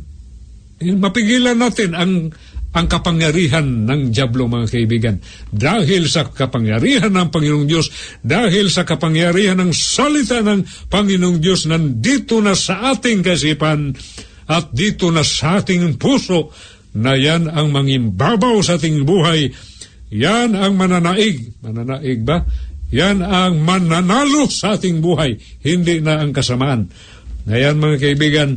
mapigilan 1.02 1.58
natin 1.58 1.98
ang 1.98 2.14
ang 2.78 2.86
kapangyarihan 2.86 3.90
ng 3.90 4.14
Diablo 4.14 4.46
mga 4.46 4.70
kaibigan. 4.70 5.16
Dahil 5.50 6.06
sa 6.06 6.30
kapangyarihan 6.30 7.10
ng 7.10 7.34
Panginoong 7.34 7.66
Diyos 7.66 7.90
dahil 8.22 8.70
sa 8.70 8.86
kapangyarihan 8.86 9.58
ng 9.58 9.74
salita 9.74 10.46
ng 10.46 10.62
Panginoong 10.86 11.42
Diyos 11.42 11.66
nandito 11.66 12.38
na 12.38 12.54
sa 12.54 12.94
ating 12.94 13.26
kasipan 13.26 13.98
at 14.46 14.70
dito 14.78 15.10
na 15.10 15.26
sa 15.26 15.58
ating 15.58 15.98
puso 15.98 16.54
na 16.98 17.14
yan 17.14 17.46
ang 17.48 17.70
mangimbabaw 17.70 18.58
sa 18.66 18.82
ating 18.82 19.06
buhay. 19.06 19.54
Yan 20.10 20.58
ang 20.58 20.74
mananaig. 20.74 21.54
Mananaig 21.62 22.26
ba? 22.26 22.42
Yan 22.90 23.22
ang 23.22 23.62
mananalo 23.62 24.48
sa 24.48 24.80
ating 24.80 25.04
buhay, 25.04 25.36
hindi 25.68 26.00
na 26.00 26.24
ang 26.24 26.32
kasamaan. 26.32 26.88
Ngayon 27.46 27.76
mga 27.78 27.98
kaibigan, 28.00 28.50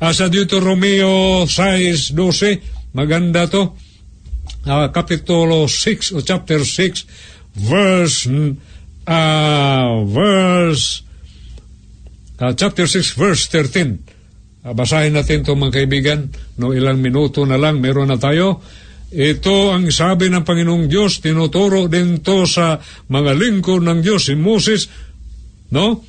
asa 0.00 0.32
dito 0.32 0.56
Romeo 0.58 1.44
6.12, 1.44 2.96
maganda 2.96 3.44
to. 3.44 3.76
uh, 4.64 4.88
Kapitulo 4.90 5.68
6 5.68 6.16
o 6.16 6.24
chapter 6.24 6.64
6 6.64 7.04
verse 7.56 8.28
uh, 9.08 10.04
verse 10.04 11.02
uh, 12.38 12.52
chapter 12.54 12.86
6 12.86 13.16
verse 13.18 13.48
13 13.50 14.17
Uh, 14.68 14.76
basahin 14.76 15.16
natin 15.16 15.40
ito 15.40 15.56
mga 15.56 15.80
kaibigan. 15.80 16.28
No, 16.60 16.76
ilang 16.76 17.00
minuto 17.00 17.48
na 17.48 17.56
lang, 17.56 17.80
meron 17.80 18.12
na 18.12 18.20
tayo. 18.20 18.60
Ito 19.08 19.72
ang 19.72 19.88
sabi 19.88 20.28
ng 20.28 20.44
Panginoong 20.44 20.92
Diyos, 20.92 21.24
tinuturo 21.24 21.88
din 21.88 22.20
to 22.20 22.44
sa 22.44 22.76
mga 23.08 23.32
lingkod 23.32 23.80
ng 23.80 24.04
Diyos, 24.04 24.28
si 24.28 24.36
Moses. 24.36 24.92
No? 25.72 26.04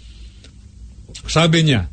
Sabi 1.23 1.63
niya, 1.63 1.87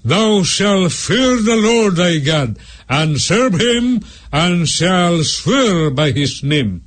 Thou 0.00 0.40
shall 0.48 0.88
fear 0.88 1.44
the 1.44 1.58
Lord 1.60 2.00
thy 2.00 2.24
God, 2.24 2.56
and 2.88 3.20
serve 3.20 3.60
Him, 3.60 4.00
and 4.32 4.64
shall 4.64 5.20
swear 5.20 5.92
by 5.92 6.16
His 6.16 6.40
name. 6.40 6.80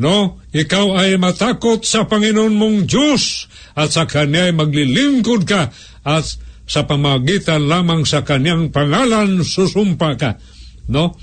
No, 0.00 0.40
ikaw 0.56 0.96
ay 0.96 1.20
matakot 1.20 1.84
sa 1.84 2.08
Panginoon 2.08 2.56
mong 2.56 2.88
Diyos, 2.88 3.44
at 3.76 3.92
sa 3.92 4.08
Kanya 4.08 4.48
ay 4.48 4.56
maglilingkod 4.56 5.44
ka, 5.44 5.68
at 6.00 6.26
sa 6.64 6.88
pamagitan 6.88 7.68
lamang 7.68 8.08
sa 8.08 8.24
kanyang 8.24 8.72
pangalan 8.72 9.44
susumpa 9.44 10.16
ka. 10.16 10.40
No? 10.88 11.16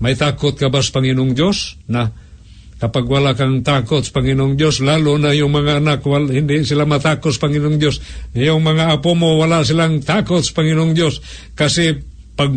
May 0.00 0.16
takot 0.16 0.56
ka 0.56 0.72
ba 0.72 0.80
sa 0.80 0.96
Panginoong 0.96 1.36
Diyos 1.36 1.76
na 1.92 2.08
kapag 2.80 3.04
wala 3.04 3.36
kang 3.36 3.60
takot 3.60 4.00
sa 4.00 4.16
Panginoong 4.16 4.56
Diyos, 4.56 4.80
lalo 4.80 5.20
na 5.20 5.36
yung 5.36 5.52
mga 5.52 5.84
anak, 5.84 6.00
wal, 6.08 6.32
hindi 6.32 6.64
sila 6.64 6.88
matakot 6.88 7.28
sa 7.36 7.44
Panginoong 7.44 7.76
Diyos. 7.76 8.00
Yung 8.32 8.64
mga 8.64 8.96
apo 8.96 9.12
mo, 9.12 9.36
wala 9.36 9.60
silang 9.60 10.00
takot 10.00 10.40
sa 10.40 10.56
Panginoong 10.56 10.96
Diyos. 10.96 11.20
Kasi 11.52 11.92
pag 12.32 12.48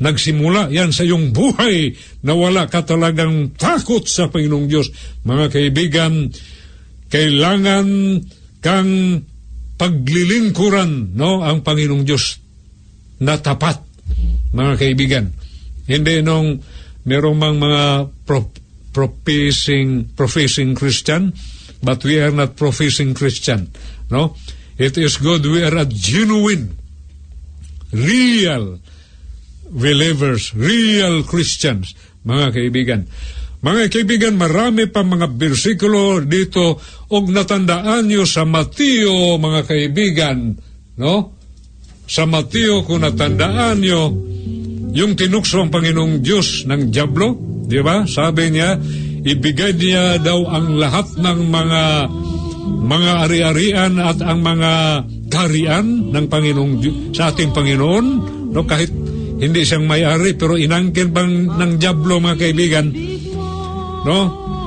nagsimula 0.00 0.72
yan 0.72 0.90
sa 0.90 1.04
iyong 1.04 1.30
buhay 1.30 1.92
na 2.24 2.32
wala 2.32 2.66
ka 2.66 2.82
talagang 2.82 3.52
takot 3.60 4.08
sa 4.08 4.32
Panginoong 4.32 4.66
Diyos, 4.66 4.88
mga 5.28 5.52
kaibigan, 5.52 6.32
kailangan 7.12 7.86
kang 8.64 9.20
paglilingkuran 9.74 11.18
no 11.18 11.42
ang 11.42 11.66
Panginoong 11.66 12.06
Diyos 12.06 12.38
na 13.22 13.38
tapat 13.38 13.82
mga 14.54 14.74
kaibigan. 14.78 15.24
Hindi 15.84 16.22
nung 16.22 16.62
merong 17.04 17.36
mang 17.36 17.56
mga 17.58 18.08
pro, 18.24 18.48
professing 18.94 20.14
professing 20.14 20.78
Christian 20.78 21.34
but 21.84 22.00
we 22.06 22.22
are 22.22 22.32
not 22.32 22.56
professing 22.56 23.12
Christian 23.12 23.68
no? 24.08 24.38
It 24.78 24.98
is 24.98 25.18
good 25.18 25.46
we 25.46 25.62
are 25.62 25.74
a 25.74 25.86
genuine 25.86 26.78
real 27.90 28.78
believers 29.68 30.54
real 30.54 31.26
Christians 31.26 31.98
mga 32.22 32.46
kaibigan 32.54 33.00
mga 33.64 33.88
kaibigan, 33.88 34.36
marami 34.36 34.92
pa 34.92 35.00
mga 35.00 35.24
bersikulo 35.40 36.20
dito 36.20 36.76
og 37.08 37.24
natandaan 37.32 38.04
nyo 38.04 38.28
sa 38.28 38.44
Mateo, 38.44 39.40
mga 39.40 39.60
kaibigan, 39.64 40.52
no? 41.00 41.32
Sa 42.04 42.28
Mateo, 42.28 42.84
kung 42.84 43.00
natandaan 43.00 43.80
nyo, 43.80 44.12
yung 44.92 45.16
tinukso 45.16 45.64
ang 45.64 45.72
Panginoong 45.72 46.20
Diyos 46.20 46.68
ng 46.68 46.92
Diablo, 46.92 47.32
di 47.64 47.80
ba? 47.80 48.04
Sabi 48.04 48.52
niya, 48.52 48.76
ibigay 49.24 49.72
niya 49.72 50.20
daw 50.20 50.44
ang 50.44 50.76
lahat 50.76 51.16
ng 51.16 51.38
mga 51.48 51.82
mga 52.84 53.12
ari-arian 53.24 53.96
at 53.96 54.20
ang 54.20 54.44
mga 54.44 54.72
karian 55.32 56.12
ng 56.12 56.24
Panginoong 56.28 56.72
sa 57.16 57.32
ating 57.32 57.56
Panginoon, 57.56 58.06
no? 58.52 58.60
Kahit 58.68 58.92
hindi 59.40 59.64
siyang 59.64 59.88
may-ari, 59.88 60.36
pero 60.36 60.54
inangkin 60.60 61.10
bang 61.16 61.48
ng 61.48 61.72
Diablo, 61.80 62.20
mga 62.20 62.38
kaibigan, 62.38 62.92
no? 64.04 64.18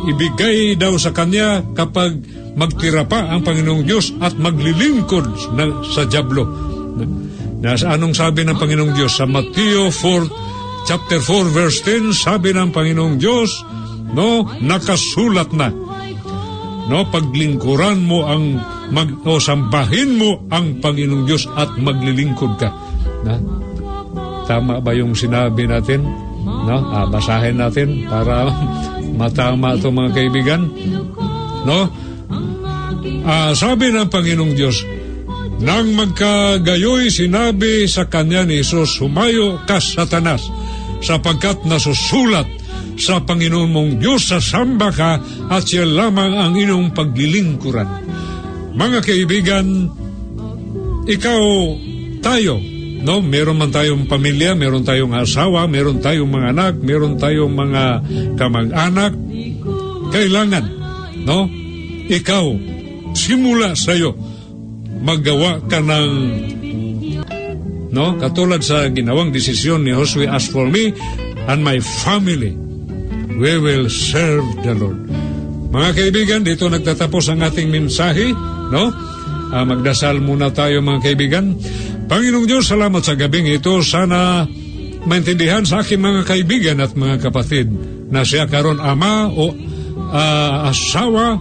Ibigay 0.09 0.77
daw 0.77 0.97
sa 0.97 1.13
kanya 1.13 1.61
kapag 1.73 2.17
magtira 2.57 3.05
pa 3.05 3.29
ang 3.29 3.45
Panginoong 3.45 3.85
Diyos 3.85 4.13
at 4.17 4.33
maglilingkod 4.37 5.53
na, 5.53 5.85
sa 5.93 6.09
Diablo. 6.09 6.45
Na, 7.61 7.73
anong 7.77 8.17
sabi 8.17 8.45
ng 8.45 8.57
Panginoong 8.57 8.93
Diyos? 8.97 9.17
Sa 9.17 9.29
Mateo 9.29 9.93
4, 9.93 10.89
chapter 10.89 11.21
4, 11.21 11.53
verse 11.53 11.81
10, 11.85 12.13
sabi 12.13 12.53
ng 12.53 12.73
Panginoong 12.73 13.17
Diyos, 13.21 13.49
no, 14.13 14.49
nakasulat 14.61 15.53
na. 15.53 15.69
No, 16.87 17.03
paglingkuran 17.11 17.99
mo 18.07 18.25
ang 18.25 18.57
mag, 18.89 19.11
o 19.27 19.37
sambahin 19.37 20.15
mo 20.17 20.47
ang 20.49 20.79
Panginoong 20.79 21.27
Diyos 21.27 21.45
at 21.53 21.75
maglilingkod 21.77 22.57
ka. 22.57 22.69
Na, 23.27 23.37
tama 24.47 24.79
ba 24.79 24.95
yung 24.95 25.13
sinabi 25.13 25.67
natin? 25.67 26.07
No, 26.47 26.77
ah, 26.79 27.05
basahin 27.05 27.59
natin 27.59 28.07
para 28.07 28.47
matama 29.17 29.73
ito 29.73 29.89
mga 29.89 30.13
kaibigan. 30.13 30.61
No? 31.65 31.89
Ah, 33.27 33.51
sabi 33.57 33.91
ng 33.91 34.07
Panginoong 34.07 34.53
Diyos, 34.55 34.85
nang 35.57 35.89
magkagayoy 35.97 37.09
sinabi 37.09 37.89
sa 37.89 38.05
kanya 38.05 38.45
ni 38.45 38.61
Jesus, 38.61 39.01
Humayo 39.01 39.57
ka, 39.65 39.81
Satanas, 39.81 40.45
sapagkat 41.01 41.65
nasusulat 41.65 42.45
sa 42.97 43.21
Panginoon 43.25 43.69
mong 43.69 43.91
Diyos 43.97 44.29
sa 44.29 44.37
samba 44.37 44.93
ka 44.93 45.17
at 45.49 45.65
siya 45.65 45.85
lamang 45.85 46.33
ang 46.37 46.53
inyong 46.53 46.93
paglilingkuran. 46.93 47.89
Mga 48.77 48.99
kaibigan, 49.01 49.65
ikaw, 51.09 51.41
tayo, 52.21 52.61
no? 53.01 53.21
Meron 53.21 53.59
man 53.59 53.73
tayong 53.73 54.05
pamilya, 54.09 54.53
meron 54.53 54.85
tayong 54.85 55.13
asawa, 55.13 55.65
meron 55.69 56.01
tayong 56.01 56.29
mga 56.29 56.47
anak, 56.53 56.73
meron 56.79 57.15
tayong 57.17 57.53
mga 57.53 57.83
kamag-anak. 58.37 59.13
Kailangan, 60.13 60.65
no? 61.25 61.49
Ikaw, 62.07 62.45
simula 63.11 63.75
sa 63.75 63.91
iyo, 63.93 64.15
magawa 65.03 65.59
ka 65.67 65.83
ng 65.83 66.09
no? 67.91 68.15
Katulad 68.21 68.61
sa 68.61 68.85
ginawang 68.93 69.33
desisyon 69.33 69.81
ni 69.81 69.91
Josue, 69.95 70.29
as 70.29 70.45
for 70.47 70.69
me 70.69 70.93
and 71.47 71.59
my 71.65 71.81
family, 71.81 72.53
we 73.37 73.57
will 73.57 73.89
serve 73.89 74.45
the 74.61 74.77
Lord. 74.77 75.01
Mga 75.67 75.89
kaibigan, 75.93 76.41
dito 76.45 76.69
nagtatapos 76.71 77.33
ang 77.33 77.43
ating 77.43 77.67
mensahe, 77.67 78.31
no? 78.71 78.93
Uh, 79.47 79.63
magdasal 79.63 80.19
muna 80.19 80.51
tayo 80.51 80.83
mga 80.83 80.99
kaibigan. 81.03 81.55
Panginoong 82.07 82.47
Diyos, 82.47 82.71
salamat 82.71 83.03
sa 83.03 83.19
gabing 83.19 83.51
ito. 83.51 83.83
Sana 83.83 84.47
maintindihan 85.03 85.67
sa 85.67 85.83
aking 85.83 85.99
mga 85.99 86.21
kaibigan 86.23 86.79
at 86.79 86.95
mga 86.95 87.19
kapatid 87.19 87.67
na 88.07 88.23
siya 88.23 88.47
karon 88.47 88.79
ama 88.79 89.27
o 89.27 89.51
uh, 89.51 90.71
asawa 90.71 91.35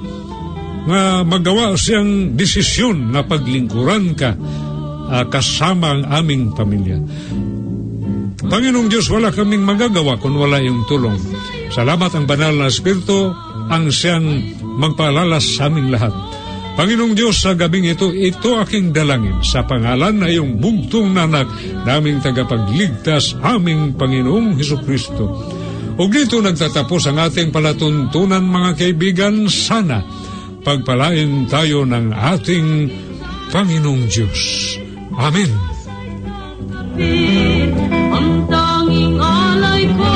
nga 0.87 1.03
magawa 1.27 1.75
siyang 1.75 2.35
desisyon 2.35 3.11
na 3.15 3.23
paglingkuran 3.27 4.15
ka 4.19 4.35
uh, 4.35 5.25
kasama 5.31 5.99
ang 5.99 6.03
aming 6.23 6.51
pamilya. 6.55 6.99
Panginoong 8.47 8.87
Diyos, 8.91 9.11
wala 9.11 9.35
kaming 9.35 9.67
magagawa 9.67 10.19
kung 10.19 10.39
wala 10.39 10.63
iyong 10.63 10.87
tulong. 10.87 11.19
Salamat 11.71 12.15
ang 12.15 12.27
banal 12.31 12.55
na 12.55 12.71
Espiritu 12.71 13.35
ang 13.67 13.91
siyang 13.91 14.23
magpalalas 14.63 15.59
sa 15.59 15.67
aming 15.67 15.91
lahat. 15.91 16.15
Panginoong 16.77 17.17
Diyos, 17.17 17.41
sa 17.41 17.57
gabing 17.57 17.89
ito, 17.89 18.13
ito 18.13 18.61
aking 18.61 18.93
dalangin 18.93 19.41
sa 19.41 19.65
pangalan 19.65 20.21
na 20.21 20.29
iyong 20.29 20.61
bugtong 20.61 21.09
nanak 21.09 21.49
naming 21.89 22.21
tagapagligtas 22.21 23.33
aming 23.41 23.97
Panginoong 23.97 24.61
Heso 24.61 24.77
Kristo. 24.85 25.25
O 25.97 26.05
dito 26.13 26.45
nagtatapos 26.45 27.09
ang 27.09 27.25
ating 27.25 27.49
palatuntunan 27.49 28.45
mga 28.45 28.71
kaibigan, 28.77 29.49
sana 29.49 30.05
pagpalain 30.61 31.49
tayo 31.49 31.89
ng 31.89 32.13
ating 32.13 32.67
Panginoong 33.49 34.05
Diyos. 34.13 34.77
Amen. 35.17 35.49
Ang 38.13 38.29
tanging 38.53 39.17
alay 39.17 39.89
ko 39.97 40.16